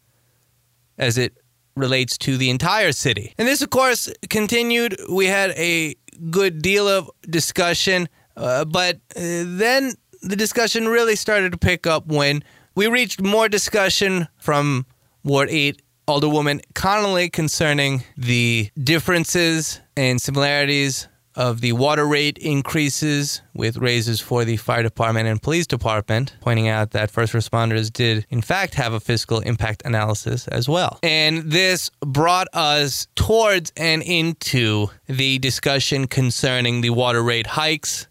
as 0.98 1.20
it 1.20 1.38
relates 1.76 2.18
to 2.18 2.36
the 2.36 2.50
entire 2.50 2.94
city. 2.94 3.36
And 3.38 3.48
this, 3.48 3.62
of 3.62 3.70
course, 3.70 4.12
continued. 4.28 5.00
We 5.08 5.28
had 5.28 5.52
a 5.52 5.96
good 6.32 6.64
deal 6.64 6.88
of 6.88 7.12
discussion, 7.30 8.10
uh, 8.36 8.66
but 8.66 8.96
uh, 9.16 9.46
then 9.46 9.94
the 10.24 10.36
discussion 10.36 10.88
really 10.88 11.16
started 11.16 11.52
to 11.52 11.60
pick 11.60 11.86
up 11.86 12.08
when 12.08 12.44
we 12.74 12.88
reached 12.88 13.22
more 13.22 13.48
discussion 13.48 14.28
from 14.40 14.88
Ward 15.24 15.50
8 15.52 15.80
Alderwoman 16.08 16.62
Conley 16.74 17.30
concerning 17.30 18.04
the 18.18 18.72
differences 18.84 19.80
and 19.96 20.20
similarities 20.20 21.08
of 21.36 21.62
the 21.62 21.74
water 21.74 22.06
rate 22.06 22.38
increases 22.38 23.42
with 23.54 23.78
raises 23.78 24.20
for 24.20 24.46
the 24.46 24.58
fire 24.58 24.84
department 24.84 25.28
and 25.28 25.42
police 25.42 25.68
department, 25.68 26.36
pointing 26.42 26.68
out 26.68 26.92
that 26.92 27.12
first 27.12 27.34
responders 27.34 27.92
did, 27.92 28.26
in 28.30 28.42
fact, 28.42 28.74
have 28.76 28.94
a 28.94 29.00
fiscal 29.00 29.40
impact 29.40 29.82
analysis 29.86 30.48
as 30.48 30.68
well. 30.68 31.00
And 31.04 31.52
this 31.52 31.90
brought 32.06 32.48
us 32.54 33.08
towards 33.16 33.72
and 33.78 34.02
into 34.02 34.88
the 35.08 35.40
discussion 35.40 36.08
concerning 36.08 36.82
the 36.82 36.90
water 36.92 37.24
rate 37.24 37.48
hikes 37.48 38.08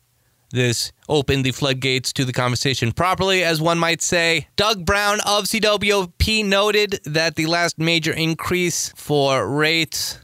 this 0.52 0.90
opened 1.09 1.44
the 1.44 1.52
floodgates 1.52 2.12
to 2.14 2.24
the 2.24 2.33
conversation 2.33 2.92
properly, 2.92 3.44
as 3.44 3.61
one 3.61 3.78
might 3.78 4.02
say. 4.02 4.48
Doug 4.56 4.85
Brown 4.85 5.20
of 5.20 5.44
CWP 5.44 6.44
noted 6.44 7.00
that 7.04 7.37
the 7.37 7.46
last 7.46 7.78
major 7.78 8.12
increase 8.12 8.92
for 8.96 9.48
rates 9.48 10.18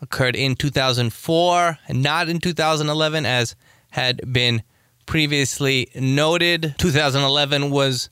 occurred 0.00 0.36
in 0.36 0.56
2004 0.56 1.78
and 1.88 2.02
not 2.02 2.28
in 2.28 2.38
2011, 2.38 3.26
as 3.26 3.54
had 3.90 4.32
been 4.32 4.62
previously 5.06 5.90
noted. 5.94 6.74
2011 6.78 7.70
was 7.70 8.10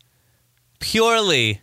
purely 0.80 1.60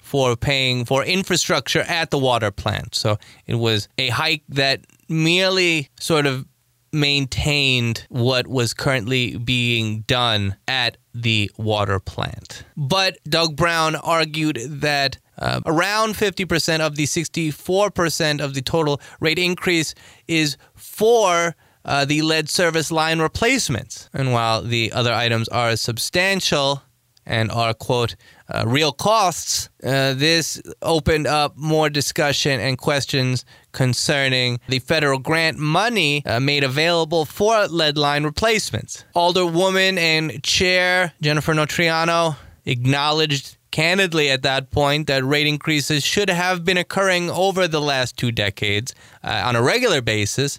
for 0.00 0.36
paying 0.36 0.84
for 0.84 1.04
infrastructure 1.04 1.82
at 1.82 2.10
the 2.10 2.18
water 2.18 2.50
plant. 2.50 2.94
So 2.94 3.18
it 3.46 3.56
was 3.56 3.88
a 3.98 4.08
hike 4.08 4.42
that 4.48 4.80
merely 5.08 5.88
sort 6.00 6.26
of 6.26 6.46
maintained 6.92 8.06
what 8.08 8.46
was 8.46 8.74
currently 8.74 9.36
being 9.36 10.00
done 10.02 10.56
at 10.66 10.96
the 11.14 11.50
water 11.56 11.98
plant. 11.98 12.64
But 12.76 13.18
Doug 13.24 13.56
Brown 13.56 13.96
argued 13.96 14.60
that 14.66 15.18
uh, 15.38 15.60
around 15.66 16.14
50% 16.14 16.80
of 16.80 16.96
the 16.96 17.04
64% 17.04 18.40
of 18.40 18.54
the 18.54 18.62
total 18.62 19.00
rate 19.20 19.38
increase 19.38 19.94
is 20.26 20.56
for 20.74 21.54
uh, 21.84 22.04
the 22.04 22.22
lead 22.22 22.48
service 22.48 22.90
line 22.90 23.20
replacements. 23.20 24.10
And 24.12 24.32
while 24.32 24.62
the 24.62 24.92
other 24.92 25.12
items 25.12 25.48
are 25.48 25.76
substantial, 25.76 26.82
and 27.28 27.50
are, 27.50 27.74
quote, 27.74 28.16
uh, 28.48 28.64
real 28.66 28.92
costs, 28.92 29.68
uh, 29.84 30.14
this 30.14 30.60
opened 30.82 31.26
up 31.26 31.56
more 31.56 31.90
discussion 31.90 32.60
and 32.60 32.78
questions 32.78 33.44
concerning 33.72 34.58
the 34.68 34.78
federal 34.78 35.18
grant 35.18 35.58
money 35.58 36.24
uh, 36.24 36.40
made 36.40 36.64
available 36.64 37.24
for 37.24 37.66
lead 37.68 37.98
line 37.98 38.24
replacements. 38.24 39.04
Alderwoman 39.14 39.98
and 39.98 40.42
Chair 40.42 41.12
Jennifer 41.20 41.52
Notariano 41.52 42.36
acknowledged 42.64 43.56
candidly 43.70 44.30
at 44.30 44.42
that 44.42 44.70
point 44.70 45.06
that 45.06 45.24
rate 45.24 45.46
increases 45.46 46.04
should 46.04 46.30
have 46.30 46.64
been 46.64 46.78
occurring 46.78 47.30
over 47.30 47.68
the 47.68 47.80
last 47.80 48.16
two 48.16 48.32
decades 48.32 48.94
uh, 49.22 49.42
on 49.44 49.56
a 49.56 49.62
regular 49.62 50.00
basis 50.00 50.58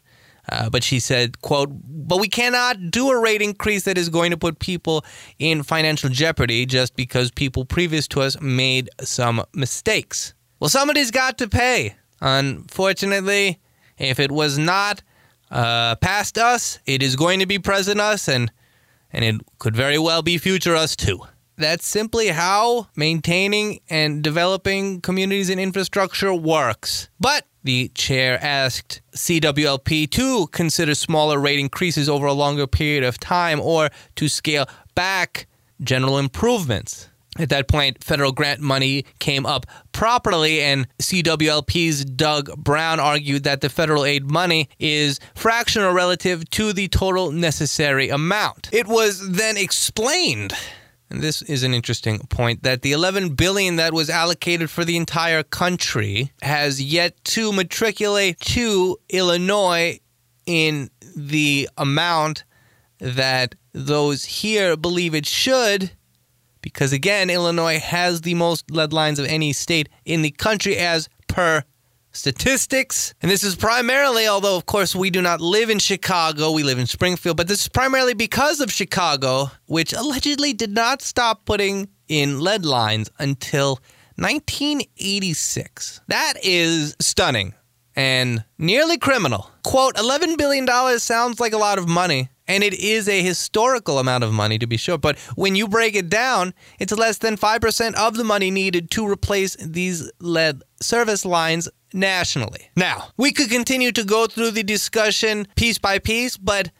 uh, 0.51 0.69
but 0.69 0.83
she 0.83 0.99
said, 0.99 1.41
quote, 1.41 1.69
but 1.71 2.19
we 2.19 2.27
cannot 2.27 2.91
do 2.91 3.09
a 3.09 3.19
rate 3.19 3.41
increase 3.41 3.83
that 3.83 3.97
is 3.97 4.09
going 4.09 4.31
to 4.31 4.37
put 4.37 4.59
people 4.59 5.05
in 5.37 5.63
financial 5.63 6.09
jeopardy 6.09 6.65
just 6.65 6.95
because 6.95 7.31
people 7.31 7.65
previous 7.65 8.07
to 8.07 8.21
us 8.21 8.39
made 8.41 8.89
some 9.01 9.43
mistakes. 9.53 10.33
Well, 10.59 10.69
somebody's 10.69 11.11
got 11.11 11.37
to 11.37 11.47
pay. 11.47 11.95
Unfortunately, 12.21 13.59
if 13.97 14.19
it 14.19 14.31
was 14.31 14.57
not 14.57 15.01
uh, 15.51 15.95
past 15.95 16.37
us, 16.37 16.79
it 16.85 17.01
is 17.01 17.15
going 17.15 17.39
to 17.39 17.45
be 17.45 17.59
present 17.59 17.99
us, 17.99 18.27
and 18.27 18.51
and 19.11 19.25
it 19.25 19.35
could 19.57 19.75
very 19.75 19.97
well 19.97 20.21
be 20.21 20.37
future 20.37 20.75
us 20.75 20.95
too. 20.95 21.21
That's 21.57 21.85
simply 21.85 22.27
how 22.27 22.87
maintaining 22.95 23.81
and 23.89 24.23
developing 24.23 25.01
communities 25.01 25.49
and 25.49 25.59
infrastructure 25.59 26.33
works. 26.33 27.09
But 27.19 27.45
the 27.69 27.91
chair 27.93 28.43
asked 28.43 28.99
CWLP 29.15 30.09
to 30.09 30.47
consider 30.47 30.95
smaller 30.95 31.37
rate 31.37 31.59
increases 31.59 32.09
over 32.09 32.25
a 32.25 32.33
longer 32.33 32.65
period 32.65 33.03
of 33.03 33.19
time 33.19 33.59
or 33.59 33.91
to 34.15 34.27
scale 34.27 34.65
back 34.95 35.45
general 35.79 36.17
improvements. 36.17 37.09
At 37.37 37.49
that 37.49 37.67
point, 37.67 38.03
federal 38.03 38.31
grant 38.31 38.59
money 38.59 39.05
came 39.19 39.45
up 39.45 39.67
properly, 39.91 40.61
and 40.61 40.87
CWLP's 40.97 42.05
Doug 42.05 42.57
Brown 42.57 42.99
argued 42.99 43.43
that 43.43 43.61
the 43.61 43.69
federal 43.69 44.03
aid 44.03 44.31
money 44.31 44.67
is 44.79 45.19
fractional 45.35 45.93
relative 45.93 46.49
to 46.49 46.73
the 46.73 46.87
total 46.87 47.31
necessary 47.31 48.09
amount. 48.09 48.69
It 48.73 48.87
was 48.87 49.29
then 49.29 49.57
explained 49.57 50.53
and 51.09 51.21
this 51.21 51.41
is 51.41 51.63
an 51.63 51.73
interesting 51.73 52.19
point 52.27 52.63
that 52.63 52.81
the 52.81 52.91
11 52.91 53.29
billion 53.35 53.77
that 53.77 53.93
was 53.93 54.09
allocated 54.09 54.69
for 54.69 54.85
the 54.85 54.97
entire 54.97 55.43
country 55.43 56.31
has 56.41 56.81
yet 56.81 57.21
to 57.23 57.51
matriculate 57.51 58.39
to 58.39 58.97
Illinois 59.09 59.99
in 60.45 60.89
the 61.15 61.67
amount 61.77 62.43
that 62.99 63.55
those 63.73 64.25
here 64.25 64.75
believe 64.77 65.15
it 65.15 65.25
should 65.25 65.91
because 66.61 66.91
again 66.91 67.29
Illinois 67.29 67.79
has 67.79 68.21
the 68.21 68.33
most 68.33 68.69
lead 68.69 68.93
lines 68.93 69.19
of 69.19 69.25
any 69.25 69.53
state 69.53 69.89
in 70.05 70.21
the 70.21 70.31
country 70.31 70.75
as 70.77 71.09
per 71.27 71.63
statistics. 72.11 73.13
And 73.21 73.29
this 73.29 73.43
is 73.43 73.55
primarily, 73.55 74.27
although 74.27 74.57
of 74.57 74.65
course 74.65 74.95
we 74.95 75.09
do 75.09 75.21
not 75.21 75.41
live 75.41 75.69
in 75.69 75.79
Chicago, 75.79 76.51
we 76.51 76.63
live 76.63 76.79
in 76.79 76.87
Springfield, 76.87 77.37
but 77.37 77.47
this 77.47 77.61
is 77.61 77.69
primarily 77.69 78.13
because 78.13 78.59
of 78.61 78.71
Chicago, 78.71 79.51
which 79.65 79.93
allegedly 79.93 80.53
did 80.53 80.73
not 80.73 81.01
stop 81.01 81.45
putting 81.45 81.89
in 82.07 82.39
lead 82.39 82.65
lines 82.65 83.09
until 83.19 83.79
1986. 84.15 86.01
That 86.07 86.33
is 86.43 86.95
stunning 86.99 87.53
and 87.95 88.43
nearly 88.57 88.97
criminal. 88.97 89.49
Quote, 89.63 89.95
$11 89.95 90.37
billion 90.37 90.67
sounds 90.99 91.39
like 91.39 91.53
a 91.53 91.57
lot 91.57 91.77
of 91.77 91.87
money, 91.87 92.29
and 92.47 92.63
it 92.63 92.73
is 92.73 93.07
a 93.07 93.21
historical 93.21 93.99
amount 93.99 94.23
of 94.23 94.31
money 94.31 94.57
to 94.57 94.67
be 94.67 94.77
sure. 94.77 94.97
But 94.97 95.17
when 95.35 95.55
you 95.55 95.67
break 95.67 95.95
it 95.95 96.09
down, 96.09 96.53
it's 96.79 96.93
less 96.93 97.17
than 97.17 97.37
5% 97.37 97.95
of 97.95 98.15
the 98.15 98.23
money 98.23 98.51
needed 98.51 98.89
to 98.91 99.07
replace 99.07 99.55
these 99.57 100.11
lead 100.19 100.63
service 100.81 101.25
lines 101.25 101.69
nationally. 101.93 102.69
Now, 102.75 103.09
we 103.17 103.31
could 103.31 103.49
continue 103.49 103.91
to 103.91 104.03
go 104.03 104.27
through 104.27 104.51
the 104.51 104.63
discussion 104.63 105.47
piece 105.55 105.77
by 105.77 105.99
piece, 105.99 106.37
but 106.37 106.71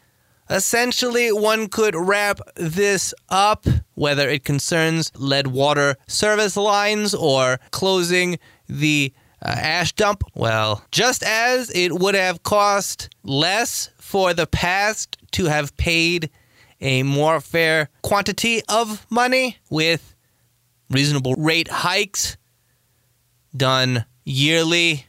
essentially 0.49 1.31
one 1.31 1.67
could 1.67 1.95
wrap 1.95 2.39
this 2.55 3.13
up, 3.29 3.65
whether 3.95 4.29
it 4.29 4.43
concerns 4.43 5.11
lead 5.15 5.47
water 5.47 5.95
service 6.07 6.57
lines 6.57 7.13
or 7.13 7.59
closing 7.71 8.39
the 8.67 9.13
uh, 9.41 9.49
ash 9.49 9.93
dump. 9.93 10.23
Well, 10.35 10.83
just 10.91 11.23
as 11.23 11.69
it 11.71 11.93
would 11.93 12.15
have 12.15 12.43
cost 12.43 13.09
less 13.23 13.89
for 13.97 14.33
the 14.33 14.47
past 14.47 15.17
to 15.31 15.45
have 15.45 15.75
paid 15.77 16.29
a 16.81 17.03
more 17.03 17.39
fair 17.41 17.89
quantity 18.01 18.61
of 18.69 19.05
money 19.09 19.57
with 19.69 20.15
reasonable 20.89 21.35
rate 21.35 21.67
hikes 21.67 22.37
done 23.55 24.05
yearly, 24.23 25.05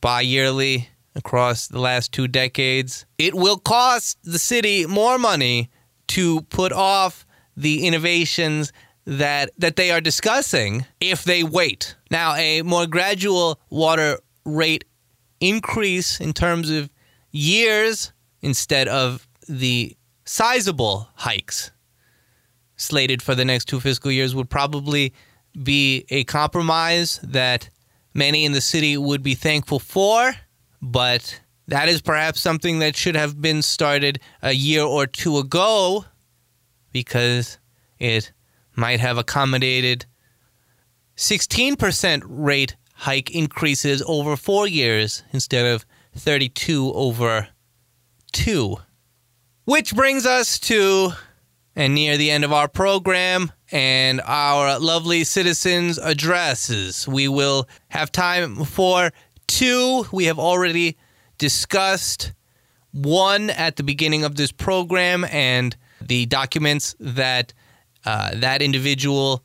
bi 0.00 0.20
yearly 0.22 0.88
across 1.14 1.68
the 1.68 1.80
last 1.80 2.12
two 2.12 2.28
decades. 2.28 3.06
It 3.18 3.34
will 3.34 3.56
cost 3.56 4.18
the 4.22 4.38
city 4.38 4.86
more 4.86 5.18
money 5.18 5.70
to 6.08 6.42
put 6.42 6.72
off 6.72 7.26
the 7.56 7.86
innovations 7.86 8.72
that 9.06 9.50
that 9.58 9.76
they 9.76 9.90
are 9.90 10.00
discussing 10.00 10.84
if 11.00 11.24
they 11.24 11.42
wait. 11.42 11.96
Now, 12.10 12.34
a 12.34 12.62
more 12.62 12.86
gradual 12.86 13.60
water 13.70 14.18
rate 14.44 14.84
increase 15.40 16.20
in 16.20 16.32
terms 16.32 16.70
of 16.70 16.90
years 17.30 18.12
instead 18.42 18.88
of 18.88 19.26
the 19.48 19.96
sizable 20.24 21.08
hikes 21.14 21.70
slated 22.76 23.22
for 23.22 23.34
the 23.34 23.44
next 23.44 23.66
two 23.66 23.80
fiscal 23.80 24.10
years 24.10 24.34
would 24.34 24.50
probably 24.50 25.14
be 25.62 26.04
a 26.10 26.24
compromise 26.24 27.18
that 27.22 27.70
many 28.16 28.44
in 28.44 28.52
the 28.52 28.60
city 28.60 28.96
would 28.96 29.22
be 29.22 29.34
thankful 29.34 29.78
for, 29.78 30.34
but 30.80 31.40
that 31.68 31.88
is 31.88 32.00
perhaps 32.00 32.40
something 32.40 32.78
that 32.78 32.96
should 32.96 33.14
have 33.14 33.40
been 33.40 33.62
started 33.62 34.20
a 34.42 34.52
year 34.52 34.82
or 34.82 35.06
two 35.06 35.36
ago 35.38 36.04
because 36.92 37.58
it 37.98 38.32
might 38.74 39.00
have 39.00 39.18
accommodated 39.18 40.06
16% 41.16 42.22
rate 42.26 42.76
hike 42.94 43.30
increases 43.30 44.02
over 44.06 44.36
four 44.36 44.66
years 44.66 45.22
instead 45.32 45.66
of 45.66 45.84
32 46.14 46.92
over 46.94 47.48
two. 48.32 48.76
Which 49.64 49.94
brings 49.94 50.24
us 50.24 50.58
to 50.60 51.10
and 51.74 51.94
near 51.94 52.16
the 52.16 52.30
end 52.30 52.44
of 52.44 52.52
our 52.52 52.68
program 52.68 53.52
and 53.72 54.20
our 54.24 54.78
lovely 54.78 55.24
citizens' 55.24 55.98
addresses. 55.98 57.06
We 57.08 57.28
will 57.28 57.68
have 57.88 58.12
time 58.12 58.64
for 58.64 59.12
two. 59.46 60.06
We 60.12 60.26
have 60.26 60.38
already 60.38 60.96
discussed 61.38 62.32
one 62.92 63.50
at 63.50 63.76
the 63.76 63.82
beginning 63.82 64.24
of 64.24 64.36
this 64.36 64.52
program 64.52 65.24
and 65.30 65.76
the 66.00 66.26
documents 66.26 66.94
that 67.00 67.52
uh, 68.04 68.30
that 68.34 68.62
individual 68.62 69.44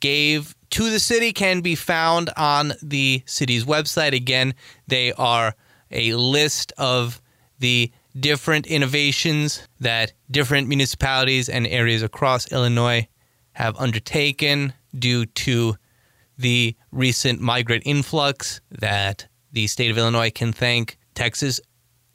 gave 0.00 0.54
to 0.70 0.90
the 0.90 0.98
city 0.98 1.32
can 1.32 1.60
be 1.60 1.74
found 1.74 2.30
on 2.36 2.72
the 2.82 3.22
city's 3.26 3.64
website. 3.64 4.12
Again, 4.14 4.54
they 4.88 5.12
are 5.12 5.54
a 5.90 6.14
list 6.14 6.72
of 6.76 7.20
the 7.60 7.92
different 8.18 8.66
innovations 8.66 9.66
that 9.80 10.12
different 10.30 10.68
municipalities 10.68 11.48
and 11.48 11.66
areas 11.66 12.02
across 12.02 12.50
Illinois 12.52 13.06
have 13.54 13.76
undertaken 13.76 14.72
due 14.96 15.26
to 15.26 15.76
the 16.38 16.76
recent 16.92 17.40
migrant 17.40 17.82
influx 17.86 18.60
that 18.70 19.26
the 19.52 19.66
state 19.66 19.90
of 19.90 19.98
Illinois 19.98 20.30
can 20.30 20.52
thank 20.52 20.98
Texas 21.14 21.60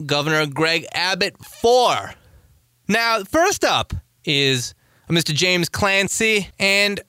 Governor 0.05 0.45
Greg 0.45 0.85
Abbott 0.93 1.35
for. 1.45 2.13
Now, 2.87 3.23
first 3.23 3.63
up 3.63 3.93
is 4.25 4.73
Mr. 5.09 5.33
James 5.33 5.69
Clancy, 5.69 6.49
and 6.59 6.99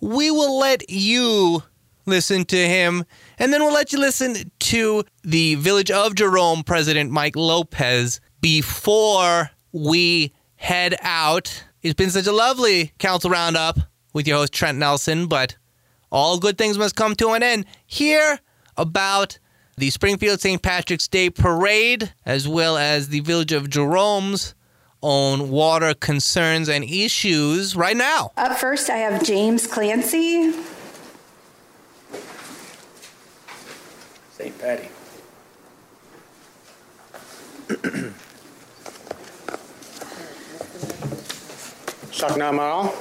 we 0.00 0.30
will 0.30 0.58
let 0.58 0.88
you 0.88 1.62
listen 2.06 2.44
to 2.46 2.56
him, 2.56 3.04
and 3.38 3.52
then 3.52 3.62
we'll 3.62 3.72
let 3.72 3.92
you 3.92 3.98
listen 3.98 4.50
to 4.60 5.04
the 5.22 5.56
Village 5.56 5.90
of 5.90 6.14
Jerome 6.14 6.62
President 6.62 7.10
Mike 7.10 7.36
Lopez 7.36 8.20
before 8.40 9.50
we 9.72 10.32
head 10.56 10.96
out. 11.00 11.64
It's 11.86 11.94
been 11.94 12.10
such 12.10 12.26
a 12.26 12.32
lovely 12.32 12.90
council 12.98 13.30
roundup 13.30 13.78
with 14.12 14.26
your 14.26 14.38
host 14.38 14.52
Trent 14.52 14.76
Nelson, 14.76 15.28
but 15.28 15.56
all 16.10 16.36
good 16.36 16.58
things 16.58 16.76
must 16.76 16.96
come 16.96 17.14
to 17.14 17.28
an 17.30 17.44
end. 17.44 17.64
Hear 17.86 18.40
about 18.76 19.38
the 19.76 19.90
Springfield 19.90 20.40
St. 20.40 20.60
Patrick's 20.60 21.06
Day 21.06 21.30
Parade, 21.30 22.12
as 22.24 22.48
well 22.48 22.76
as 22.76 23.10
the 23.10 23.20
Village 23.20 23.52
of 23.52 23.70
Jerome's 23.70 24.56
own 25.00 25.48
water 25.48 25.94
concerns 25.94 26.68
and 26.68 26.82
issues 26.82 27.76
right 27.76 27.96
now. 27.96 28.32
Up 28.36 28.58
first, 28.58 28.90
I 28.90 28.96
have 28.96 29.22
James 29.22 29.68
Clancy. 29.68 30.54
St. 34.32 34.58
Patty. 34.58 34.88
Shaknamal. 42.16 42.94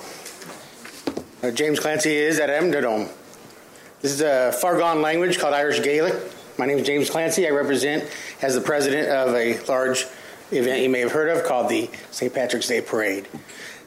Uh, 1.41 1.49
James 1.51 1.79
Clancy 1.79 2.17
is 2.17 2.37
at 2.37 2.49
Emdadom. 2.49 3.09
This 4.01 4.11
is 4.11 4.19
a 4.19 4.51
far 4.51 4.77
gone 4.77 5.01
language 5.01 5.39
called 5.39 5.53
Irish 5.53 5.81
Gaelic. 5.81 6.13
My 6.57 6.65
name 6.65 6.79
is 6.79 6.85
James 6.85 7.09
Clancy. 7.09 7.47
I 7.47 7.51
represent 7.51 8.11
as 8.41 8.55
the 8.55 8.61
president 8.61 9.07
of 9.07 9.33
a 9.33 9.57
large 9.67 10.05
event 10.51 10.83
you 10.83 10.89
may 10.89 10.99
have 10.99 11.13
heard 11.13 11.29
of 11.29 11.45
called 11.45 11.69
the 11.69 11.89
St. 12.11 12.33
Patrick's 12.33 12.67
Day 12.67 12.81
Parade. 12.81 13.25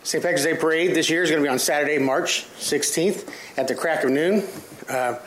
St. 0.03 0.23
Patrick's 0.23 0.45
Day 0.45 0.55
Parade 0.55 0.95
this 0.95 1.11
year 1.11 1.23
is 1.23 1.31
going 1.31 1.43
to 1.43 1.47
be 1.47 1.53
on 1.53 1.59
Saturday, 1.59 1.99
March 1.99 2.47
16th 2.59 3.31
at 3.59 3.69
the 3.69 3.75
crack 3.75 4.05
of 4.05 4.11
noon. 4.11 4.45
Uh, 4.89 5.19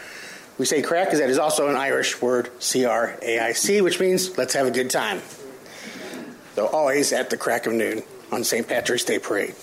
we 0.57 0.65
say 0.65 0.81
crack 0.81 1.09
because 1.09 1.19
that 1.19 1.29
is 1.29 1.37
also 1.37 1.69
an 1.69 1.75
Irish 1.75 2.19
word, 2.19 2.49
C 2.59 2.85
R 2.85 3.19
A 3.21 3.37
I 3.37 3.51
C, 3.51 3.81
which 3.81 3.99
means 3.99 4.35
let's 4.35 4.55
have 4.55 4.65
a 4.65 4.71
good 4.71 4.89
time. 4.89 5.21
So 6.55 6.65
always 6.65 7.13
at 7.13 7.29
the 7.29 7.37
crack 7.37 7.67
of 7.67 7.73
noon 7.73 8.01
on 8.31 8.43
St. 8.43 8.67
Patrick's 8.67 9.03
Day 9.03 9.19
Parade. 9.19 9.53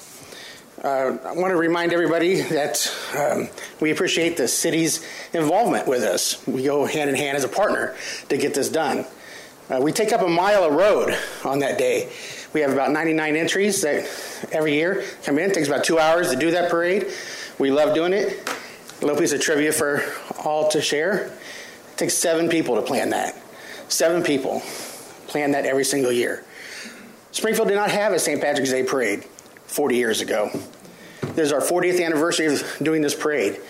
Uh, 0.82 1.18
I 1.24 1.32
want 1.32 1.50
to 1.50 1.56
remind 1.56 1.92
everybody 1.92 2.40
that 2.42 2.94
um, 3.18 3.48
we 3.80 3.90
appreciate 3.90 4.36
the 4.36 4.46
city's 4.46 5.04
involvement 5.32 5.88
with 5.88 6.04
us. 6.04 6.46
We 6.46 6.62
go 6.62 6.84
hand 6.84 7.10
in 7.10 7.16
hand 7.16 7.36
as 7.36 7.42
a 7.42 7.48
partner 7.48 7.96
to 8.28 8.36
get 8.36 8.54
this 8.54 8.68
done. 8.68 9.04
Uh, 9.68 9.80
we 9.82 9.90
take 9.90 10.12
up 10.12 10.22
a 10.22 10.28
mile 10.28 10.62
of 10.62 10.74
road 10.74 11.18
on 11.44 11.58
that 11.60 11.78
day. 11.78 12.12
We 12.54 12.60
have 12.60 12.72
about 12.72 12.92
99 12.92 13.34
entries 13.34 13.82
that 13.82 14.08
every 14.52 14.74
year 14.74 15.04
come 15.24 15.38
in. 15.40 15.50
It 15.50 15.54
takes 15.54 15.66
about 15.66 15.82
two 15.82 15.98
hours 15.98 16.30
to 16.30 16.36
do 16.36 16.52
that 16.52 16.70
parade. 16.70 17.08
We 17.58 17.72
love 17.72 17.92
doing 17.92 18.12
it. 18.12 18.48
A 19.02 19.04
little 19.04 19.20
piece 19.20 19.32
of 19.32 19.40
trivia 19.40 19.72
for 19.72 20.04
all 20.44 20.68
to 20.70 20.80
share. 20.80 21.26
It 21.26 21.96
takes 21.96 22.14
seven 22.14 22.48
people 22.48 22.76
to 22.76 22.82
plan 22.82 23.10
that. 23.10 23.34
Seven 23.88 24.22
people 24.22 24.60
plan 25.26 25.50
that 25.52 25.66
every 25.66 25.84
single 25.84 26.12
year. 26.12 26.44
Springfield 27.32 27.66
did 27.66 27.74
not 27.74 27.90
have 27.90 28.12
a 28.12 28.18
St. 28.18 28.40
Patrick's 28.40 28.70
Day 28.70 28.84
parade 28.84 29.24
40 29.68 29.96
years 29.96 30.20
ago. 30.20 30.50
This 31.20 31.46
is 31.46 31.52
our 31.52 31.60
40th 31.60 32.04
anniversary 32.04 32.46
of 32.46 32.62
doing 32.82 33.02
this 33.02 33.14
parade, 33.14 33.60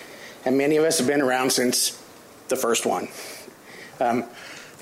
and 0.45 0.57
many 0.57 0.77
of 0.77 0.85
us 0.85 0.97
have 0.97 1.07
been 1.07 1.21
around 1.21 1.51
since 1.51 2.01
the 2.47 2.55
first 2.55 2.85
one. 2.85 3.07
Um, 3.99 4.25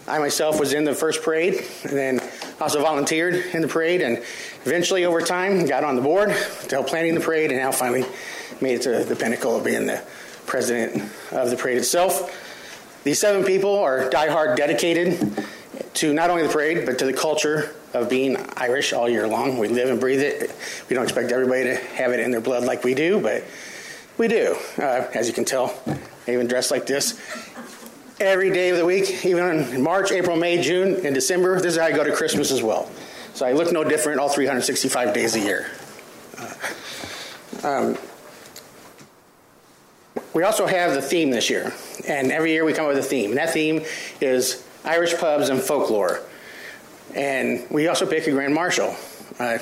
I 0.07 0.19
myself 0.19 0.57
was 0.57 0.71
in 0.71 0.85
the 0.85 0.95
first 0.95 1.21
parade 1.21 1.65
and 1.83 1.91
then 1.91 2.21
also 2.61 2.81
volunteered 2.81 3.35
in 3.53 3.61
the 3.61 3.67
parade 3.67 4.01
and 4.01 4.23
eventually 4.63 5.03
over 5.03 5.19
time 5.19 5.65
got 5.65 5.83
on 5.83 5.97
the 5.97 6.01
board 6.01 6.29
to 6.29 6.75
help 6.75 6.87
planning 6.87 7.13
the 7.13 7.19
parade 7.19 7.51
and 7.51 7.59
now 7.59 7.73
finally 7.73 8.05
made 8.61 8.75
it 8.75 8.81
to 8.83 9.03
the 9.03 9.17
pinnacle 9.17 9.57
of 9.57 9.65
being 9.65 9.85
the 9.85 10.01
president 10.45 11.11
of 11.31 11.49
the 11.49 11.57
parade 11.57 11.77
itself. 11.77 13.03
These 13.03 13.19
seven 13.19 13.43
people 13.43 13.77
are 13.79 14.09
diehard 14.09 14.55
dedicated 14.55 15.45
to 15.97 16.13
not 16.13 16.29
only 16.29 16.43
the 16.43 16.49
parade 16.49 16.85
but 16.85 16.99
to 16.99 17.05
the 17.05 17.13
culture 17.13 17.73
of 17.93 18.09
being 18.09 18.37
Irish 18.55 18.93
all 18.93 19.09
year 19.09 19.27
long. 19.27 19.57
We 19.57 19.67
live 19.67 19.89
and 19.89 19.99
breathe 19.99 20.21
it. 20.21 20.51
We 20.89 20.95
don't 20.95 21.03
expect 21.03 21.31
everybody 21.31 21.63
to 21.63 21.75
have 21.75 22.11
it 22.11 22.19
in 22.19 22.31
their 22.31 22.41
blood 22.41 22.63
like 22.63 22.83
we 22.83 22.93
do, 22.93 23.19
but 23.19 23.43
we 24.17 24.27
do. 24.27 24.55
Uh, 24.77 25.07
as 25.13 25.27
you 25.27 25.33
can 25.33 25.45
tell, 25.45 25.77
I 26.27 26.31
even 26.31 26.47
dress 26.47 26.69
like 26.69 26.85
this 26.85 27.19
every 28.19 28.51
day 28.51 28.69
of 28.69 28.77
the 28.77 28.85
week, 28.85 29.25
even 29.25 29.59
in 29.59 29.81
March, 29.81 30.11
April, 30.11 30.37
May, 30.37 30.61
June, 30.61 31.05
and 31.05 31.13
December. 31.15 31.59
This 31.59 31.73
is 31.73 31.79
how 31.79 31.85
I 31.85 31.91
go 31.91 32.03
to 32.03 32.11
Christmas 32.11 32.51
as 32.51 32.61
well. 32.61 32.89
So 33.33 33.45
I 33.45 33.53
look 33.53 33.71
no 33.71 33.83
different 33.83 34.19
all 34.19 34.29
365 34.29 35.13
days 35.13 35.35
a 35.35 35.39
year. 35.39 35.67
Uh, 37.63 37.67
um, 37.67 37.97
we 40.33 40.43
also 40.43 40.67
have 40.67 40.93
the 40.93 41.01
theme 41.01 41.31
this 41.31 41.49
year, 41.49 41.73
and 42.07 42.31
every 42.31 42.51
year 42.51 42.65
we 42.65 42.73
come 42.73 42.85
up 42.85 42.93
with 42.93 43.03
a 43.03 43.07
theme. 43.07 43.31
And 43.31 43.37
that 43.37 43.51
theme 43.51 43.83
is 44.21 44.66
Irish 44.87 45.17
pubs 45.17 45.49
and 45.49 45.59
folklore. 45.61 46.21
And 47.13 47.69
we 47.69 47.87
also 47.87 48.05
pick 48.05 48.25
a 48.27 48.31
grand 48.31 48.53
marshal. 48.53 48.95
Uh, 49.37 49.57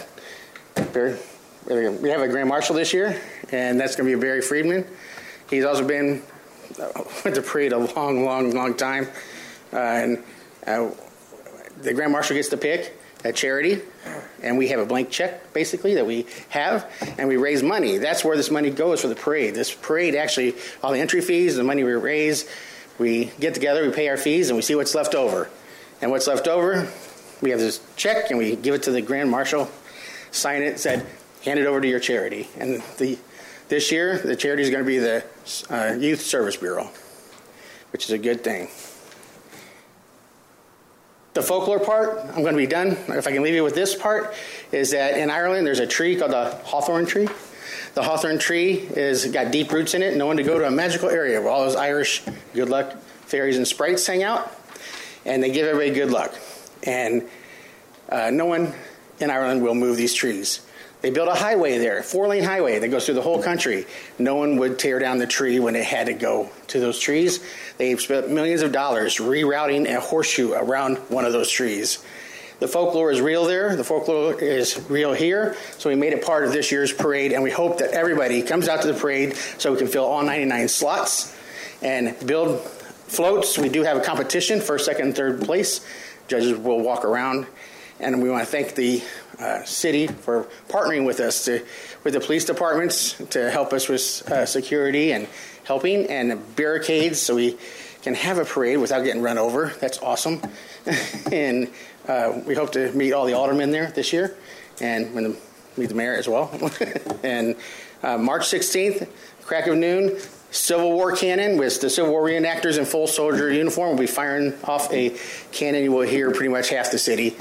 we 1.68 2.10
have 2.10 2.22
a 2.22 2.28
grand 2.28 2.48
marshal 2.48 2.76
this 2.76 2.94
year, 2.94 3.20
and 3.52 3.80
that's 3.80 3.96
going 3.96 4.08
to 4.08 4.16
be 4.16 4.22
Barry 4.22 4.42
Friedman. 4.42 4.86
He's 5.50 5.66
also 5.66 5.86
been 5.86 6.22
with 7.24 7.36
the 7.36 7.42
parade 7.42 7.74
a 7.74 7.78
long, 7.80 8.24
long, 8.24 8.52
long 8.52 8.76
time. 8.76 9.08
Uh, 9.74 9.78
and 9.78 10.24
uh, 10.68 10.92
the 11.82 11.94
grand 11.94 12.12
marshal 12.12 12.36
gets 12.36 12.50
to 12.50 12.58
pick 12.58 12.96
a 13.24 13.34
charity, 13.34 13.82
and 14.44 14.60
we 14.60 14.68
have 14.68 14.80
a 14.80 14.86
blank 14.86 15.10
check 15.10 15.54
basically 15.54 15.96
that 15.96 16.06
we 16.06 16.28
have, 16.50 16.92
and 17.18 17.28
we 17.28 17.38
raise 17.38 17.64
money. 17.64 17.98
That's 17.98 18.24
where 18.24 18.38
this 18.38 18.52
money 18.52 18.70
goes 18.70 19.02
for 19.02 19.08
the 19.08 19.16
parade. 19.16 19.56
This 19.56 19.74
parade 19.74 20.14
actually, 20.14 20.54
all 20.84 20.92
the 20.92 21.00
entry 21.00 21.22
fees, 21.22 21.56
the 21.56 21.64
money 21.64 21.84
we 21.84 21.94
raise, 21.94 22.48
we 22.98 23.32
get 23.40 23.54
together, 23.54 23.86
we 23.86 23.92
pay 23.92 24.08
our 24.10 24.18
fees, 24.18 24.50
and 24.50 24.56
we 24.56 24.62
see 24.62 24.76
what's 24.76 24.96
left 24.96 25.16
over. 25.16 25.50
And 26.02 26.12
what's 26.12 26.28
left 26.28 26.48
over, 26.48 26.92
we 27.42 27.52
have 27.52 27.60
this 27.60 27.82
check, 27.96 28.30
and 28.30 28.38
we 28.38 28.56
give 28.56 28.74
it 28.74 28.84
to 28.84 28.92
the 28.92 29.02
grand 29.02 29.30
marshal, 29.30 29.70
sign 30.32 30.62
it, 30.62 30.80
said, 30.80 31.06
hand 31.44 31.60
it 31.60 31.66
over 31.66 31.82
to 31.82 31.88
your 31.88 32.00
charity. 32.00 32.48
And 32.58 32.82
the 32.98 33.18
this 33.68 33.92
year, 33.92 34.20
the 34.20 34.36
charity 34.36 34.62
is 34.62 34.70
going 34.70 34.84
to 34.84 34.88
be 34.88 35.00
the 35.00 35.24
uh, 35.70 35.96
Youth 35.96 36.22
Service 36.22 36.56
Bureau, 36.56 36.90
which 37.92 38.06
is 38.06 38.12
a 38.12 38.18
good 38.18 38.44
thing. 38.44 38.68
The 41.34 41.42
folklore 41.42 41.80
part, 41.80 42.20
I'm 42.30 42.44
going 42.44 42.54
to 42.54 42.58
be 42.58 42.68
done. 42.68 42.92
If 43.10 43.28
I 43.28 43.32
can 43.32 43.42
leave 43.42 43.56
you 43.56 43.64
with 43.64 43.76
this 43.76 43.96
part, 43.96 44.34
is 44.72 44.92
that 44.92 45.18
in 45.18 45.30
Ireland 45.30 45.66
there's 45.66 45.80
a 45.80 45.88
tree 45.88 46.16
called 46.16 46.32
the 46.32 46.52
hawthorn 46.64 47.06
tree. 47.08 47.28
The 47.96 48.04
hawthorn 48.04 48.40
tree 48.40 48.74
is 48.74 49.26
got 49.28 49.54
deep 49.54 49.72
roots 49.72 49.94
in 49.94 50.02
it, 50.02 50.18
known 50.18 50.36
to 50.36 50.44
go 50.44 50.60
to 50.60 50.68
a 50.68 50.72
magical 50.72 51.10
area 51.10 51.40
where 51.40 51.50
all 51.50 51.64
those 51.64 51.78
Irish 51.78 52.22
good 52.54 52.68
luck 52.68 52.92
fairies 53.26 53.56
and 53.56 53.66
sprites 53.66 54.06
hang 54.06 54.22
out, 54.22 54.52
and 55.24 55.42
they 55.42 55.50
give 55.50 55.66
everybody 55.66 55.98
good 55.98 56.12
luck. 56.12 56.36
And 56.84 57.24
uh, 58.10 58.32
no 58.32 58.48
one 58.48 58.74
in 59.22 59.30
Ireland 59.30 59.64
will 59.64 59.76
move 59.76 59.96
these 59.96 60.14
trees. 60.14 60.60
They 61.00 61.10
built 61.10 61.30
a 61.30 61.36
highway 61.36 61.78
there, 61.78 62.04
four 62.04 62.28
lane 62.28 62.44
highway 62.44 62.80
that 62.80 62.90
goes 62.90 63.06
through 63.06 63.16
the 63.16 63.22
whole 63.22 63.42
country. 63.42 63.86
No 64.20 64.36
one 64.36 64.58
would 64.58 64.78
tear 64.78 65.00
down 65.00 65.18
the 65.18 65.28
tree 65.28 65.62
when 65.62 65.78
it 65.78 65.86
had 65.86 66.08
to 66.08 66.14
go 66.14 66.50
to 66.68 66.82
those 66.82 67.00
trees. 67.00 67.40
They've 67.78 68.02
spent 68.02 68.30
millions 68.30 68.62
of 68.62 68.74
dollars 68.74 69.20
rerouting 69.20 69.90
a 69.90 70.02
horseshoe 70.02 70.52
around 70.52 70.98
one 71.08 71.24
of 71.24 71.32
those 71.32 71.50
trees. 71.50 72.04
The 72.60 72.68
folklore 72.68 73.12
is 73.12 73.20
real 73.20 73.46
there. 73.46 73.76
The 73.76 73.84
folklore 73.84 74.42
is 74.42 74.90
real 74.90 75.14
here. 75.14 75.58
So 75.78 75.90
we 75.90 75.96
made 75.96 76.14
it 76.14 76.26
part 76.26 76.46
of 76.46 76.54
this 76.54 76.72
year's 76.72 76.94
parade, 76.94 77.34
and 77.34 77.44
we 77.44 77.52
hope 77.52 77.80
that 77.80 77.92
everybody 77.92 78.42
comes 78.42 78.68
out 78.70 78.82
to 78.84 78.88
the 78.88 79.00
parade 79.00 79.36
so 79.58 79.72
we 79.72 79.78
can 79.78 79.88
fill 79.88 80.06
all 80.06 80.24
99 80.24 80.68
slots 80.70 81.36
and 81.82 82.16
build 82.26 82.62
floats. 82.62 83.58
We 83.58 83.70
do 83.70 83.84
have 83.84 83.98
a 83.98 84.02
competition, 84.02 84.62
first, 84.62 84.86
second, 84.86 85.08
and 85.08 85.16
third 85.16 85.42
place. 85.42 85.86
Judges 86.28 86.58
will 86.58 86.80
walk 86.82 87.04
around, 87.04 87.46
and 88.00 88.24
we 88.24 88.30
want 88.30 88.46
to 88.46 88.52
thank 88.52 88.76
the 88.76 89.04
uh, 89.40 89.64
city 89.66 90.08
for 90.08 90.48
partnering 90.70 91.06
with 91.06 91.20
us 91.20 91.46
to, 91.46 91.64
with 92.04 92.14
the 92.14 92.22
police 92.22 92.46
departments 92.46 93.14
to 93.32 93.52
help 93.52 93.74
us 93.74 93.90
with 93.90 94.32
uh, 94.32 94.46
security 94.46 95.12
and 95.12 95.28
helping 95.66 96.06
and 96.08 96.56
barricades 96.56 97.20
so 97.20 97.36
we 97.36 97.58
can 98.06 98.14
have 98.14 98.38
a 98.38 98.46
parade 98.46 98.78
without 98.78 99.04
getting 99.04 99.24
run 99.24 99.40
over. 99.40 99.74
That's 99.82 99.98
awesome. 99.98 100.40
and 101.32 101.72
uh, 102.08 102.40
we 102.46 102.54
hope 102.54 102.72
to 102.74 102.92
meet 102.92 103.14
all 103.14 103.26
the 103.26 103.34
aldermen 103.34 103.72
there 103.72 103.88
this 103.88 104.14
year 104.14 104.38
and 104.80 105.12
when 105.16 105.36
meet 105.76 105.90
the 105.90 105.96
mayor 105.96 106.14
as 106.14 106.28
well. 106.28 106.52
and 107.24 107.56
uh, 108.04 108.20
March 108.20 108.44
16th, 108.44 109.08
crack 109.44 109.66
of 109.66 109.76
noon, 109.76 110.20
Civil 110.52 110.94
War 110.94 111.16
cannon 111.16 111.58
with 111.58 111.82
the 111.82 111.90
Civil 111.90 112.12
War 112.12 112.22
reenactors 112.22 112.78
in 112.78 112.86
full 112.86 113.08
soldier 113.08 113.52
uniform 113.52 113.90
will 113.90 113.98
be 113.98 114.06
firing 114.06 114.54
off 114.66 114.94
a 114.94 115.18
cannon 115.52 115.84
you 115.84 115.92
will 115.92 116.08
hear 116.08 116.30
pretty 116.30 116.50
much 116.50 116.70
half 116.70 116.92
the 116.92 117.00
city 117.00 117.36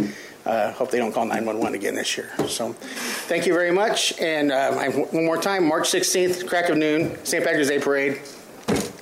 uh, 0.47 0.73
hope 0.73 0.91
they 0.91 0.99
don't 0.99 1.13
call 1.13 1.25
911 1.25 1.75
again 1.75 1.95
this 1.95 2.17
year. 2.17 2.31
So 2.49 2.73
thank 2.73 3.47
you 3.47 3.53
very 3.53 3.71
much. 3.71 4.19
And 4.19 4.51
uh, 4.51 4.73
one 4.91 5.25
more 5.25 5.41
time, 5.41 5.67
March 5.67 5.91
16th, 5.91 6.49
crack 6.49 6.69
of 6.69 6.77
noon, 6.77 7.23
St. 7.25 7.45
Patrick's 7.45 7.69
Day 7.69 7.79
Parade. 7.79 8.21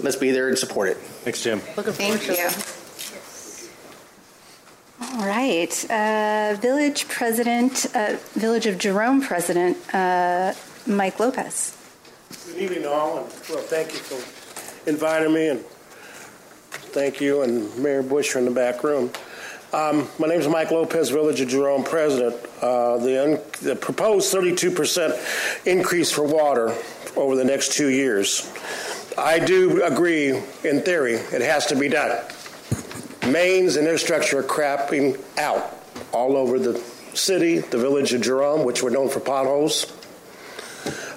Let's 0.00 0.16
be 0.16 0.30
there 0.30 0.48
and 0.48 0.58
support 0.58 0.88
it. 0.88 0.98
Thanks, 1.22 1.40
Jim. 1.42 1.60
Thank 1.60 2.26
you. 2.26 2.48
All 5.00 5.24
right. 5.24 5.90
Uh, 5.90 6.56
Village 6.60 7.06
President, 7.06 7.86
uh, 7.94 8.16
Village 8.32 8.66
of 8.66 8.76
Jerome 8.78 9.22
President, 9.22 9.76
uh, 9.94 10.52
Mike 10.86 11.20
Lopez. 11.20 11.76
Good 12.46 12.56
evening, 12.56 12.86
all, 12.86 13.18
and 13.18 13.26
well, 13.48 13.58
thank 13.58 13.92
you 13.92 13.98
for 14.00 14.90
inviting 14.90 15.32
me, 15.32 15.48
and 15.48 15.60
thank 16.90 17.20
you 17.20 17.42
and 17.42 17.76
Mayor 17.78 18.02
Bush 18.02 18.34
in 18.34 18.44
the 18.44 18.50
back 18.50 18.82
room. 18.82 19.10
Um, 19.72 20.08
my 20.18 20.26
name 20.26 20.40
is 20.40 20.48
Mike 20.48 20.72
Lopez, 20.72 21.10
Village 21.10 21.40
of 21.40 21.48
Jerome 21.48 21.84
President. 21.84 22.34
Uh, 22.60 22.98
the, 22.98 23.22
un- 23.22 23.40
the 23.62 23.76
proposed 23.76 24.34
32% 24.34 25.66
increase 25.66 26.10
for 26.10 26.24
water 26.24 26.74
over 27.16 27.36
the 27.36 27.44
next 27.44 27.72
two 27.72 27.88
years. 27.88 28.52
I 29.18 29.38
do 29.38 29.82
agree, 29.82 30.30
in 30.64 30.82
theory, 30.82 31.14
it 31.14 31.42
has 31.42 31.66
to 31.66 31.76
be 31.76 31.88
done. 31.88 32.18
Mains 33.28 33.76
and 33.76 33.86
infrastructure 33.86 34.38
are 34.38 34.42
crapping 34.42 35.20
out 35.38 35.78
all 36.12 36.36
over 36.36 36.58
the 36.58 36.78
city, 37.14 37.58
the 37.58 37.78
village 37.78 38.12
of 38.12 38.22
Jerome, 38.22 38.64
which 38.64 38.82
we're 38.82 38.90
known 38.90 39.08
for 39.08 39.20
potholes. 39.20 39.92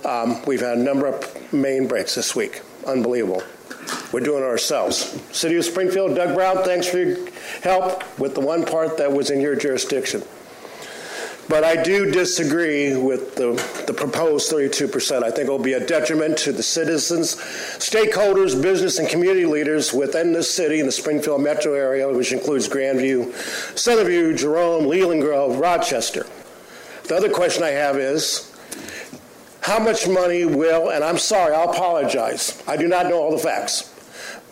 Um, 0.05 0.43
we've 0.45 0.61
had 0.61 0.77
a 0.77 0.81
number 0.81 1.07
of 1.07 1.53
main 1.53 1.87
breaks 1.87 2.15
this 2.15 2.35
week. 2.35 2.61
Unbelievable. 2.85 3.43
We're 4.11 4.19
doing 4.19 4.43
it 4.43 4.45
ourselves. 4.45 5.19
City 5.31 5.55
of 5.57 5.65
Springfield, 5.65 6.15
Doug 6.15 6.35
Brown, 6.35 6.63
thanks 6.63 6.87
for 6.87 6.99
your 6.99 7.17
help 7.61 8.19
with 8.19 8.33
the 8.33 8.41
one 8.41 8.65
part 8.65 8.97
that 8.97 9.11
was 9.11 9.29
in 9.29 9.39
your 9.41 9.55
jurisdiction. 9.55 10.23
But 11.47 11.63
I 11.63 11.81
do 11.81 12.11
disagree 12.11 12.97
with 12.97 13.35
the, 13.35 13.51
the 13.85 13.93
proposed 13.93 14.51
32%. 14.51 15.23
I 15.23 15.29
think 15.29 15.47
it 15.47 15.51
will 15.51 15.59
be 15.59 15.73
a 15.73 15.85
detriment 15.85 16.37
to 16.39 16.51
the 16.51 16.63
citizens, 16.63 17.35
stakeholders, 17.35 18.59
business, 18.59 18.97
and 18.97 19.07
community 19.07 19.45
leaders 19.45 19.93
within 19.93 20.33
the 20.33 20.41
city 20.41 20.79
and 20.79 20.87
the 20.87 20.91
Springfield 20.91 21.41
metro 21.41 21.73
area, 21.73 22.09
which 22.09 22.31
includes 22.31 22.67
Grandview, 22.67 23.31
Southern 23.77 24.07
View, 24.07 24.35
Jerome, 24.35 24.87
Leland 24.87 25.21
Grove, 25.21 25.59
Rochester. 25.59 26.25
The 27.03 27.15
other 27.15 27.29
question 27.29 27.63
I 27.63 27.69
have 27.69 27.97
is 27.97 28.51
how 29.61 29.77
much 29.77 30.07
money 30.07 30.45
will, 30.45 30.89
and 30.89 31.03
I'm 31.03 31.19
sorry, 31.19 31.53
I'll 31.53 31.69
apologize. 31.69 32.61
I 32.67 32.75
do 32.77 32.87
not 32.87 33.05
know 33.07 33.17
all 33.17 33.31
the 33.31 33.37
facts. 33.37 33.94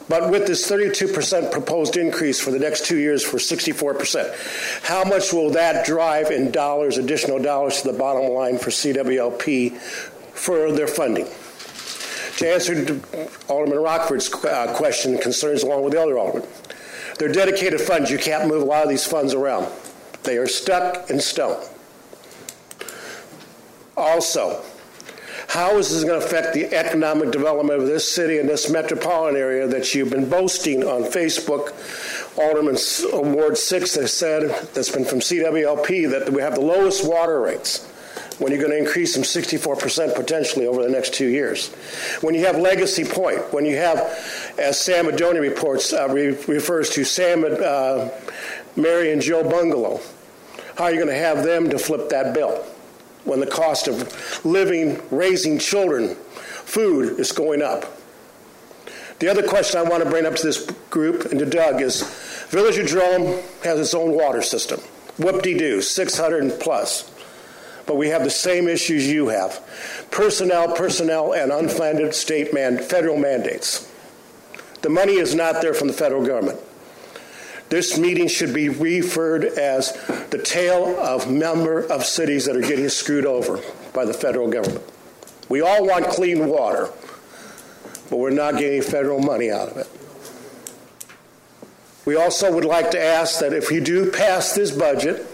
But 0.10 0.30
with 0.30 0.48
this 0.48 0.70
32% 0.70 1.52
proposed 1.52 1.96
increase 1.96 2.40
for 2.40 2.52
the 2.52 2.60
next 2.60 2.86
two 2.86 2.98
years 2.98 3.24
for 3.24 3.38
64%, 3.38 4.84
how 4.84 5.04
much 5.06 5.32
will 5.32 5.50
that 5.52 5.86
drive 5.86 6.30
in 6.30 6.52
dollars, 6.52 6.98
additional 6.98 7.40
dollars 7.40 7.82
to 7.82 7.92
the 7.92 7.98
bottom 7.98 8.32
line 8.34 8.58
for 8.58 8.70
CWLP 8.70 9.78
for 9.78 10.72
their 10.72 10.88
funding? 10.88 11.28
To 12.38 12.52
answer 12.52 13.00
Alderman 13.48 13.80
Rockford's 13.80 14.34
uh, 14.44 14.74
question 14.76 15.18
concerns 15.20 15.64
along 15.64 15.84
with 15.84 15.94
the 15.94 16.02
other 16.02 16.18
aldermen, 16.18 16.48
they're 17.18 17.32
dedicated 17.32 17.80
funds. 17.80 18.10
You 18.10 18.18
can't 18.18 18.48
move 18.48 18.64
a 18.64 18.66
lot 18.66 18.84
of 18.84 18.90
these 18.90 19.06
funds 19.06 19.34
around. 19.34 19.72
They 20.24 20.38
are 20.38 20.48
stuck 20.48 21.10
in 21.10 21.20
stone. 21.20 21.64
Also, 23.96 24.64
how 25.54 25.78
is 25.78 25.92
this 25.92 26.04
going 26.04 26.20
to 26.20 26.26
affect 26.26 26.56
the 26.56 26.74
economic 26.74 27.30
development 27.30 27.80
of 27.80 27.86
this 27.86 28.12
city 28.12 28.40
and 28.40 28.50
this 28.50 28.72
metropolitan 28.72 29.40
area 29.40 29.68
that 29.68 29.94
you've 29.94 30.10
been 30.10 30.28
boasting 30.28 30.84
on 30.84 31.04
Facebook? 31.04 31.74
Alderman 32.40 32.76
Ward 33.36 33.56
6 33.56 33.96
has 33.96 34.12
said, 34.12 34.50
that's 34.74 34.90
been 34.90 35.06
from 35.06 35.20
CWLP, 35.20 36.10
that 36.10 36.32
we 36.32 36.42
have 36.42 36.56
the 36.56 36.62
lowest 36.62 37.08
water 37.08 37.40
rates 37.40 37.86
when 38.40 38.52
you're 38.52 38.60
going 38.60 38.72
to 38.72 38.80
increase 38.80 39.14
them 39.14 39.22
64% 39.22 40.16
potentially 40.16 40.66
over 40.66 40.82
the 40.82 40.90
next 40.90 41.14
two 41.14 41.28
years. 41.28 41.72
When 42.22 42.34
you 42.34 42.48
have 42.48 42.58
Legacy 42.58 43.06
Point, 43.06 43.54
when 43.54 43.64
you 43.64 43.76
have, 43.78 44.00
as 44.58 44.82
Sam 44.82 45.06
Madonia 45.06 45.42
reports, 45.42 45.94
uh, 45.94 46.10
re- 46.10 46.36
refers 46.48 46.90
to 46.90 47.04
Sam, 47.04 47.46
uh, 47.46 48.10
Mary, 48.76 49.12
and 49.12 49.22
Joe 49.22 49.48
Bungalow, 49.48 50.02
how 50.78 50.86
are 50.86 50.92
you 50.92 50.98
going 50.98 51.10
to 51.10 51.16
have 51.16 51.44
them 51.44 51.70
to 51.70 51.78
flip 51.78 52.10
that 52.10 52.34
bill? 52.34 52.66
When 53.26 53.40
the 53.40 53.48
cost 53.48 53.88
of 53.88 54.46
living, 54.46 55.02
raising 55.12 55.60
children, 55.60 56.16
food 56.16 57.20
is 57.20 57.32
going 57.32 57.62
up. 57.62 57.98
The 59.20 59.30
other 59.30 59.44
question 59.48 59.80
I 59.80 59.84
want 59.84 60.04
to 60.04 60.10
bring 60.10 60.26
up 60.26 60.36
to 60.36 60.44
this 60.44 60.66
group 60.90 61.26
and 61.26 61.40
to 61.40 61.46
Doug 61.46 61.82
is 61.82 62.04
Village 62.50 62.78
of 62.78 62.88
Jerome 62.88 63.42
has 63.64 63.80
its 63.80 63.94
own 63.94 64.12
water 64.12 64.42
system. 64.42 64.80
Whoop-de-doo, 65.18 65.82
600 65.82 66.60
plus. 66.60 67.10
But 67.86 67.98
we 67.98 68.10
have 68.10 68.24
the 68.24 68.30
same 68.30 68.68
issues 68.68 69.08
you 69.08 69.28
have. 69.30 69.60
Personnel, 70.12 70.76
personnel, 70.76 71.34
and 71.34 71.52
unfunded 71.52 72.14
state 72.14 72.54
man, 72.54 72.78
federal 72.78 73.18
mandates. 73.18 73.90
The 74.82 74.90
money 74.90 75.14
is 75.14 75.34
not 75.34 75.62
there 75.62 75.74
from 75.74 75.88
the 75.88 75.94
federal 75.94 76.26
government. 76.26 76.60
This 77.74 77.98
meeting 77.98 78.28
should 78.28 78.54
be 78.54 78.70
referred 78.70 79.46
as 79.46 79.94
the 80.30 80.38
tale 80.38 80.96
of 81.00 81.32
member 81.32 81.80
of 81.80 82.06
cities 82.06 82.46
that 82.46 82.56
are 82.56 82.62
getting 82.62 82.88
screwed 82.88 83.26
over 83.26 83.60
by 83.96 84.06
the 84.06 84.14
federal 84.14 84.48
government. 84.48 84.84
We 85.50 85.62
all 85.62 85.88
want 85.88 86.06
clean 86.06 86.48
water, 86.48 86.92
but 88.12 88.18
we're 88.18 88.30
not 88.30 88.60
getting 88.60 88.84
federal 88.84 89.20
money 89.20 89.50
out 89.50 89.70
of 89.70 89.78
it. 89.78 89.88
We 92.06 92.16
also 92.16 92.54
would 92.54 92.64
like 92.64 92.92
to 92.92 93.02
ask 93.02 93.40
that 93.40 93.54
if 93.54 93.72
you 93.72 93.82
do 93.82 94.12
pass 94.12 94.54
this 94.54 94.70
budget, 94.70 95.26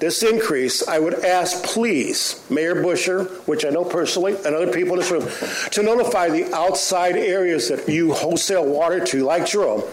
this 0.00 0.24
increase, 0.24 0.88
I 0.88 0.98
would 0.98 1.24
ask, 1.24 1.62
please, 1.62 2.44
Mayor 2.50 2.74
Buscher, 2.74 3.28
which 3.46 3.64
I 3.64 3.68
know 3.68 3.84
personally, 3.84 4.34
and 4.34 4.56
other 4.56 4.72
people 4.72 4.94
in 4.94 4.98
this 4.98 5.10
room, 5.12 5.28
to 5.70 5.82
notify 5.84 6.30
the 6.30 6.52
outside 6.52 7.14
areas 7.14 7.68
that 7.68 7.88
you 7.88 8.12
wholesale 8.12 8.66
water 8.66 9.04
to, 9.06 9.22
like 9.22 9.46
Jerome, 9.46 9.84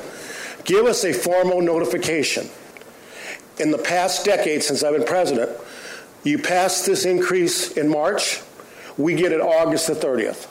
give 0.66 0.86
us 0.86 1.04
a 1.04 1.14
formal 1.14 1.62
notification. 1.62 2.50
In 3.60 3.72
the 3.72 3.78
past 3.78 4.26
decade 4.26 4.64
since 4.64 4.84
I've 4.84 4.96
been 4.96 5.06
president, 5.06 5.52
you 6.24 6.38
passed 6.40 6.86
this 6.86 7.06
increase 7.06 7.72
in 7.72 7.90
March, 7.90 8.42
we 8.98 9.16
get 9.16 9.32
it 9.32 9.42
August 9.42 9.88
the 9.88 9.94
30th. 9.94 10.46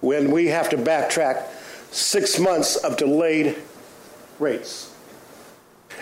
When 0.00 0.30
we 0.30 0.46
have 0.46 0.70
to 0.70 0.76
backtrack 0.76 1.46
six 1.90 2.38
months 2.38 2.76
of 2.76 2.96
delayed 2.96 3.56
rates. 4.38 4.94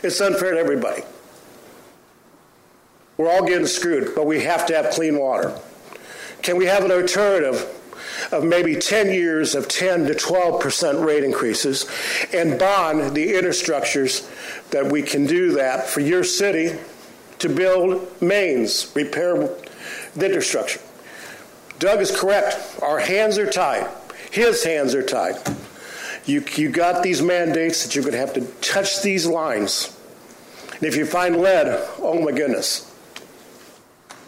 It's 0.02 0.20
unfair 0.20 0.52
to 0.52 0.59
everybody. 0.59 1.02
We're 3.16 3.30
all 3.30 3.46
getting 3.46 3.66
screwed, 3.66 4.14
but 4.14 4.26
we 4.26 4.42
have 4.42 4.66
to 4.66 4.76
have 4.76 4.92
clean 4.92 5.18
water. 5.18 5.59
Can 6.42 6.57
we 6.57 6.66
have 6.66 6.84
an 6.84 6.92
alternative 6.92 7.76
of 8.32 8.44
maybe 8.44 8.76
10 8.76 9.12
years 9.12 9.55
of 9.55 9.68
10 9.68 10.07
to 10.07 10.14
12 10.14 10.61
percent 10.61 10.99
rate 11.01 11.24
increases 11.24 11.86
and 12.32 12.59
bond 12.59 13.14
the 13.14 13.32
infrastructures 13.32 14.28
that 14.70 14.90
we 14.90 15.03
can 15.03 15.26
do 15.26 15.53
that 15.53 15.86
for 15.86 16.01
your 16.01 16.24
city 16.24 16.78
to 17.38 17.49
build 17.49 18.20
mains, 18.22 18.92
repair 18.94 19.36
the 20.14 20.26
infrastructure? 20.26 20.80
Doug 21.78 22.01
is 22.01 22.11
correct. 22.11 22.78
Our 22.82 22.99
hands 22.99 23.38
are 23.38 23.51
tied. 23.51 23.86
His 24.30 24.64
hands 24.64 24.94
are 24.94 25.03
tied. 25.03 25.36
You, 26.24 26.44
you 26.57 26.70
got 26.70 27.03
these 27.03 27.22
mandates 27.22 27.84
that 27.84 27.94
you're 27.94 28.03
going 28.03 28.12
to 28.12 28.18
have 28.18 28.34
to 28.34 28.40
touch 28.61 29.03
these 29.03 29.26
lines. 29.26 29.97
And 30.74 30.82
if 30.82 30.97
you 30.97 31.07
find 31.07 31.36
lead, 31.36 31.68
oh 31.99 32.20
my 32.22 32.32
goodness, 32.32 32.92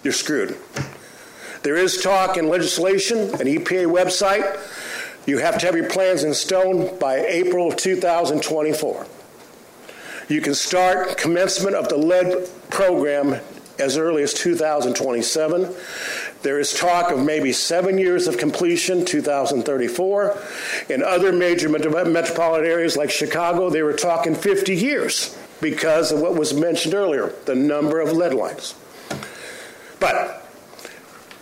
you're 0.03 0.13
screwed. 0.13 0.57
There 1.63 1.77
is 1.77 2.01
talk 2.01 2.37
in 2.37 2.49
legislation, 2.49 3.19
an 3.19 3.47
EPA 3.47 3.87
website. 3.87 4.59
You 5.27 5.39
have 5.39 5.59
to 5.59 5.67
have 5.67 5.77
your 5.77 5.91
plans 5.91 6.25
in 6.25 6.33
stone 6.35 6.99
by 6.99 7.17
April 7.17 7.69
of 7.69 7.77
2024. 7.77 9.07
You 10.29 10.41
can 10.41 10.55
start 10.55 11.17
commencement 11.17 11.75
of 11.75 11.89
the 11.89 11.97
lead 11.97 12.49
program 12.71 13.41
as 13.79 13.97
early 13.97 14.23
as 14.23 14.35
2027. 14.35 15.75
There 16.43 16.59
is 16.59 16.75
talk 16.75 17.11
of 17.11 17.25
maybe 17.25 17.53
seven 17.53 17.99
years 17.99 18.27
of 18.27 18.39
completion, 18.39 19.05
2034. 19.05 20.39
In 20.89 21.03
other 21.03 21.33
major 21.33 21.69
metropolitan 21.69 22.67
areas 22.67 22.97
like 22.97 23.11
Chicago, 23.11 23.71
they 23.71 23.83
were 23.83 23.93
talking 23.93 24.35
50 24.35 24.75
years 24.75 25.37
because 25.61 26.13
of 26.13 26.21
what 26.21 26.37
was 26.37 26.55
mentioned 26.55 26.95
earlier 26.95 27.33
the 27.47 27.55
number 27.55 28.01
of 28.01 28.13
lead 28.13 28.35
lines. 28.35 28.75
But 30.01 30.48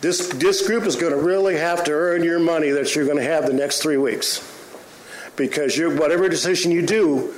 this, 0.07 0.29
this 0.29 0.65
group 0.65 0.85
is 0.85 0.95
going 0.95 1.13
to 1.13 1.19
really 1.19 1.57
have 1.57 1.83
to 1.83 1.91
earn 1.91 2.23
your 2.23 2.39
money 2.39 2.71
that 2.71 2.95
you're 2.95 3.07
going 3.07 3.17
to 3.17 3.25
have 3.25 3.45
the 3.45 3.53
next 3.53 3.83
three 3.83 3.97
weeks. 3.97 4.41
Because 5.35 5.77
whatever 5.77 6.29
decision 6.29 6.71
you 6.71 6.87
do 6.87 7.35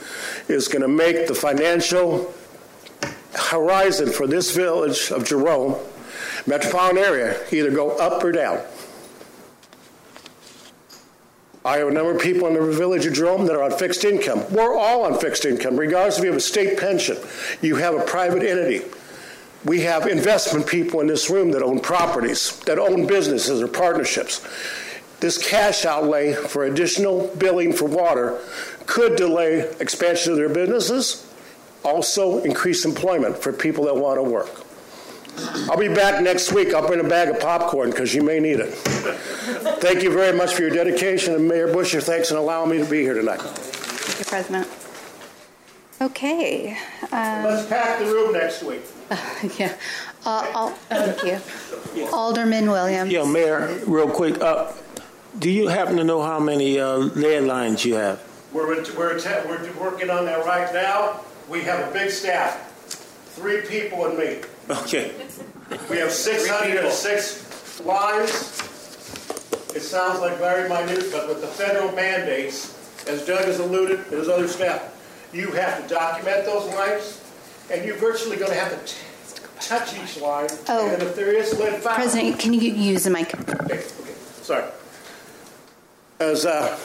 is 0.48 0.68
going 0.68 0.82
to 0.82 0.88
make 0.88 1.26
the 1.28 1.34
financial 1.34 2.32
horizon 3.32 4.10
for 4.10 4.26
this 4.26 4.54
village 4.54 5.10
of 5.10 5.24
Jerome, 5.24 5.76
metropolitan 6.46 6.98
area, 6.98 7.40
either 7.50 7.70
go 7.70 7.96
up 7.96 8.22
or 8.22 8.32
down. 8.32 8.60
I 11.64 11.78
have 11.78 11.88
a 11.88 11.92
number 11.92 12.14
of 12.14 12.20
people 12.20 12.48
in 12.48 12.54
the 12.54 12.70
village 12.70 13.06
of 13.06 13.14
Jerome 13.14 13.46
that 13.46 13.56
are 13.56 13.62
on 13.62 13.72
fixed 13.72 14.04
income. 14.04 14.44
We're 14.50 14.76
all 14.76 15.06
on 15.06 15.18
fixed 15.18 15.46
income, 15.46 15.78
regardless 15.78 16.18
if 16.18 16.24
you 16.24 16.30
have 16.30 16.36
a 16.36 16.40
state 16.40 16.78
pension, 16.78 17.16
you 17.62 17.76
have 17.76 17.94
a 17.94 18.02
private 18.02 18.42
entity. 18.42 18.84
We 19.64 19.80
have 19.80 20.06
investment 20.06 20.66
people 20.66 21.00
in 21.00 21.06
this 21.08 21.28
room 21.28 21.50
that 21.52 21.62
own 21.62 21.80
properties, 21.80 22.58
that 22.60 22.78
own 22.78 23.06
businesses 23.06 23.60
or 23.60 23.68
partnerships. 23.68 24.46
This 25.20 25.36
cash 25.36 25.84
outlay 25.84 26.32
for 26.32 26.64
additional 26.64 27.26
billing 27.36 27.72
for 27.72 27.86
water 27.86 28.40
could 28.86 29.16
delay 29.16 29.68
expansion 29.80 30.32
of 30.32 30.38
their 30.38 30.48
businesses, 30.48 31.28
also 31.84 32.42
increase 32.44 32.84
employment 32.84 33.36
for 33.36 33.52
people 33.52 33.84
that 33.86 33.96
want 33.96 34.18
to 34.18 34.22
work. 34.22 34.64
I'll 35.68 35.76
be 35.76 35.88
back 35.88 36.22
next 36.22 36.52
week. 36.52 36.74
I'll 36.74 36.86
bring 36.86 37.00
a 37.00 37.08
bag 37.08 37.28
of 37.28 37.40
popcorn 37.40 37.90
because 37.90 38.14
you 38.14 38.22
may 38.22 38.40
need 38.40 38.60
it. 38.60 38.74
Thank 39.80 40.02
you 40.02 40.12
very 40.12 40.36
much 40.36 40.54
for 40.54 40.62
your 40.62 40.70
dedication, 40.70 41.34
and 41.34 41.46
Mayor 41.46 41.68
Buscher, 41.68 42.02
thanks 42.02 42.30
for 42.30 42.36
allowing 42.36 42.70
me 42.70 42.78
to 42.78 42.84
be 42.84 43.02
here 43.02 43.14
tonight. 43.14 43.40
Thank 43.40 44.18
you, 44.18 44.24
President. 44.24 44.68
Okay. 46.00 46.76
Um, 47.12 47.44
Let's 47.44 47.68
pack 47.68 47.98
the 47.98 48.06
room 48.06 48.32
next 48.32 48.62
week. 48.62 48.82
yeah. 49.58 49.74
Uh, 50.24 50.50
Al- 50.54 50.70
thank 50.70 51.22
you. 51.94 52.06
Alderman 52.12 52.70
Williams. 52.70 53.10
Yeah, 53.10 53.24
Mayor, 53.24 53.80
real 53.86 54.08
quick. 54.10 54.40
Uh, 54.40 54.72
do 55.38 55.50
you 55.50 55.68
happen 55.68 55.96
to 55.96 56.04
know 56.04 56.22
how 56.22 56.38
many 56.40 56.80
uh, 56.80 56.96
lead 56.96 57.40
lines 57.40 57.84
you 57.84 57.94
have? 57.94 58.20
We're, 58.52 58.66
we're, 58.66 58.82
we're 58.96 59.72
working 59.80 60.10
on 60.10 60.24
that 60.24 60.44
right 60.44 60.72
now. 60.72 61.20
We 61.48 61.62
have 61.62 61.88
a 61.88 61.92
big 61.92 62.10
staff, 62.10 62.72
three 63.36 63.62
people 63.62 64.06
and 64.06 64.18
me. 64.18 64.40
Okay. 64.68 65.12
We 65.90 65.98
have 65.98 66.12
606 66.12 67.80
lines. 67.84 68.30
It 69.74 69.80
sounds 69.80 70.20
like 70.20 70.38
very 70.38 70.68
minute, 70.68 71.06
but 71.12 71.28
with 71.28 71.40
the 71.40 71.46
federal 71.46 71.92
mandates, 71.92 73.06
as 73.06 73.24
Doug 73.26 73.44
has 73.44 73.60
alluded, 73.60 74.00
and 74.00 74.12
his 74.12 74.28
other 74.28 74.48
staff, 74.48 74.94
you 75.32 75.50
have 75.52 75.82
to 75.82 75.94
document 75.94 76.44
those 76.46 76.66
lines, 76.74 77.22
and 77.70 77.84
you're 77.84 77.96
virtually 77.96 78.36
going 78.36 78.50
to 78.50 78.58
have 78.58 78.70
to 78.70 78.92
t- 78.92 79.00
touch 79.60 79.94
each 79.98 80.20
line. 80.20 80.48
Oh. 80.68 80.88
And 80.88 81.02
if 81.02 81.14
there 81.14 81.32
is 81.32 81.58
lead 81.58 81.82
President, 81.82 82.38
can 82.38 82.52
you 82.52 82.72
use 82.72 83.04
the 83.04 83.10
mic? 83.10 83.34
Okay, 83.34 83.74
okay, 83.74 83.82
sorry. 84.42 84.64
As 86.20 86.46
uh, 86.46 86.78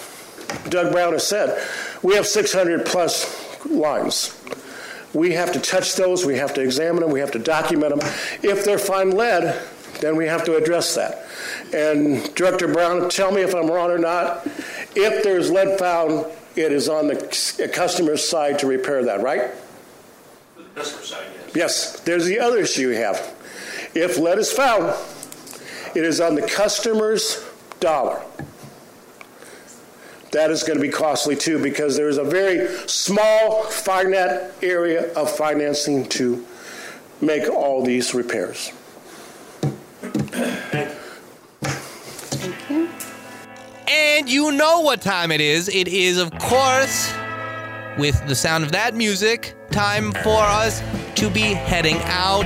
Doug 0.69 0.91
Brown 0.91 1.13
has 1.13 1.27
said, 1.27 1.65
we 2.01 2.15
have 2.15 2.27
600 2.27 2.85
plus 2.85 3.65
lines. 3.65 4.39
We 5.13 5.33
have 5.33 5.51
to 5.53 5.59
touch 5.59 5.95
those, 5.95 6.25
we 6.25 6.37
have 6.37 6.53
to 6.55 6.61
examine 6.61 7.01
them, 7.01 7.11
we 7.11 7.19
have 7.19 7.31
to 7.31 7.39
document 7.39 7.97
them. 7.97 8.07
If 8.41 8.65
they're 8.65 8.79
found 8.79 9.13
lead, 9.13 9.61
then 10.01 10.15
we 10.15 10.25
have 10.25 10.43
to 10.45 10.55
address 10.55 10.95
that. 10.95 11.27
And 11.73 12.33
Director 12.33 12.67
Brown, 12.67 13.09
tell 13.09 13.31
me 13.31 13.41
if 13.41 13.53
I'm 13.53 13.67
wrong 13.67 13.91
or 13.91 13.99
not. 13.99 14.45
If 14.95 15.23
there's 15.23 15.51
lead 15.51 15.77
found, 15.77 16.25
it 16.55 16.71
is 16.71 16.89
on 16.89 17.07
the 17.07 17.69
customer's 17.73 18.27
side 18.27 18.59
to 18.59 18.67
repair 18.67 19.03
that, 19.05 19.21
right? 19.21 19.51
Customer 20.75 21.03
side, 21.03 21.27
yes. 21.35 21.55
Yes, 21.55 21.99
there's 22.01 22.25
the 22.25 22.39
other 22.39 22.57
issue 22.57 22.89
you 22.89 22.95
have. 22.95 23.35
If 23.93 24.17
lead 24.17 24.39
is 24.39 24.51
found, 24.51 24.93
it 25.95 26.03
is 26.03 26.19
on 26.19 26.35
the 26.35 26.41
customer's 26.41 27.45
dollar. 27.79 28.21
That 30.31 30.49
is 30.49 30.63
going 30.63 30.79
to 30.79 30.81
be 30.81 30.89
costly 30.89 31.35
too 31.35 31.61
because 31.61 31.95
there 31.95 32.09
is 32.09 32.17
a 32.17 32.23
very 32.23 32.67
small 32.87 33.65
finite 33.65 34.51
area 34.63 35.13
of 35.13 35.29
financing 35.29 36.09
to 36.09 36.43
make 37.21 37.47
all 37.47 37.83
these 37.83 38.15
repairs. 38.15 38.71
Thank 40.71 40.89
you. 42.69 42.89
And 43.87 44.27
you 44.27 44.51
know 44.51 44.79
what 44.81 45.01
time 45.01 45.31
it 45.31 45.39
is. 45.39 45.69
It 45.69 45.87
is, 45.87 46.17
of 46.17 46.31
course, 46.39 47.13
with 47.99 48.19
the 48.27 48.33
sound 48.33 48.63
of 48.63 48.71
that 48.71 48.95
music, 48.95 49.53
time 49.73 50.11
for 50.11 50.39
us 50.39 50.81
to 51.15 51.29
be 51.31 51.41
heading 51.41 51.97
out. 52.03 52.45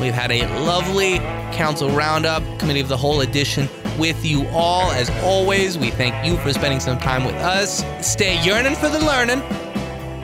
We've 0.00 0.12
had 0.12 0.32
a 0.32 0.46
lovely 0.64 1.18
council 1.56 1.90
roundup, 1.90 2.42
committee 2.58 2.80
of 2.80 2.88
the 2.88 2.96
whole 2.96 3.20
edition 3.20 3.68
with 3.98 4.24
you 4.24 4.48
all. 4.48 4.90
As 4.90 5.10
always, 5.22 5.78
we 5.78 5.90
thank 5.90 6.26
you 6.26 6.36
for 6.38 6.52
spending 6.52 6.80
some 6.80 6.98
time 6.98 7.24
with 7.24 7.36
us. 7.36 7.84
Stay 8.04 8.42
yearning 8.42 8.74
for 8.74 8.88
the 8.88 8.98
learning. 8.98 9.42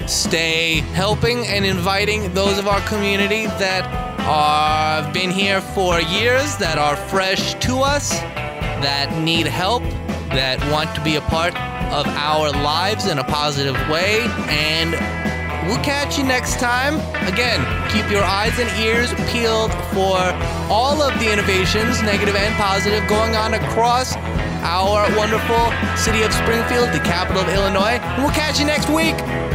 Stay 0.08 0.80
helping 0.94 1.46
and 1.46 1.64
inviting 1.64 2.34
those 2.34 2.58
of 2.58 2.66
our 2.66 2.80
community 2.88 3.46
that 3.46 3.84
have 4.20 5.12
been 5.12 5.30
here 5.30 5.60
for 5.60 6.00
years, 6.00 6.56
that 6.56 6.76
are 6.76 6.96
fresh 6.96 7.54
to 7.54 7.78
us, 7.78 8.10
that 8.10 9.16
need 9.22 9.46
help, 9.46 9.84
that 10.30 10.58
want 10.72 10.92
to 10.96 11.04
be 11.04 11.14
a 11.14 11.20
part 11.20 11.54
of 11.92 12.06
our 12.08 12.50
lives 12.50 13.06
in 13.06 13.18
a 13.18 13.24
positive 13.24 13.76
way. 13.88 14.22
And 14.48 15.25
we'll 15.66 15.82
catch 15.82 16.18
you 16.18 16.24
next 16.24 16.58
time. 16.58 16.94
Again, 17.26 17.60
keep 17.90 18.10
your 18.10 18.22
eyes 18.22 18.58
and 18.58 18.70
ears 18.80 19.12
peeled 19.30 19.72
for 19.92 20.18
all 20.70 21.02
of 21.02 21.18
the 21.18 21.32
innovations, 21.32 22.02
negative 22.02 22.36
and 22.36 22.54
positive, 22.56 23.06
going 23.08 23.36
on 23.36 23.54
across 23.54 24.16
our 24.66 25.06
wonderful 25.16 25.70
city 25.96 26.22
of 26.22 26.32
Springfield, 26.32 26.90
the 26.92 27.00
capital 27.04 27.42
of 27.42 27.48
Illinois. 27.48 27.98
And 28.02 28.22
we'll 28.22 28.34
catch 28.34 28.58
you 28.58 28.66
next 28.66 28.88
week. 28.88 29.45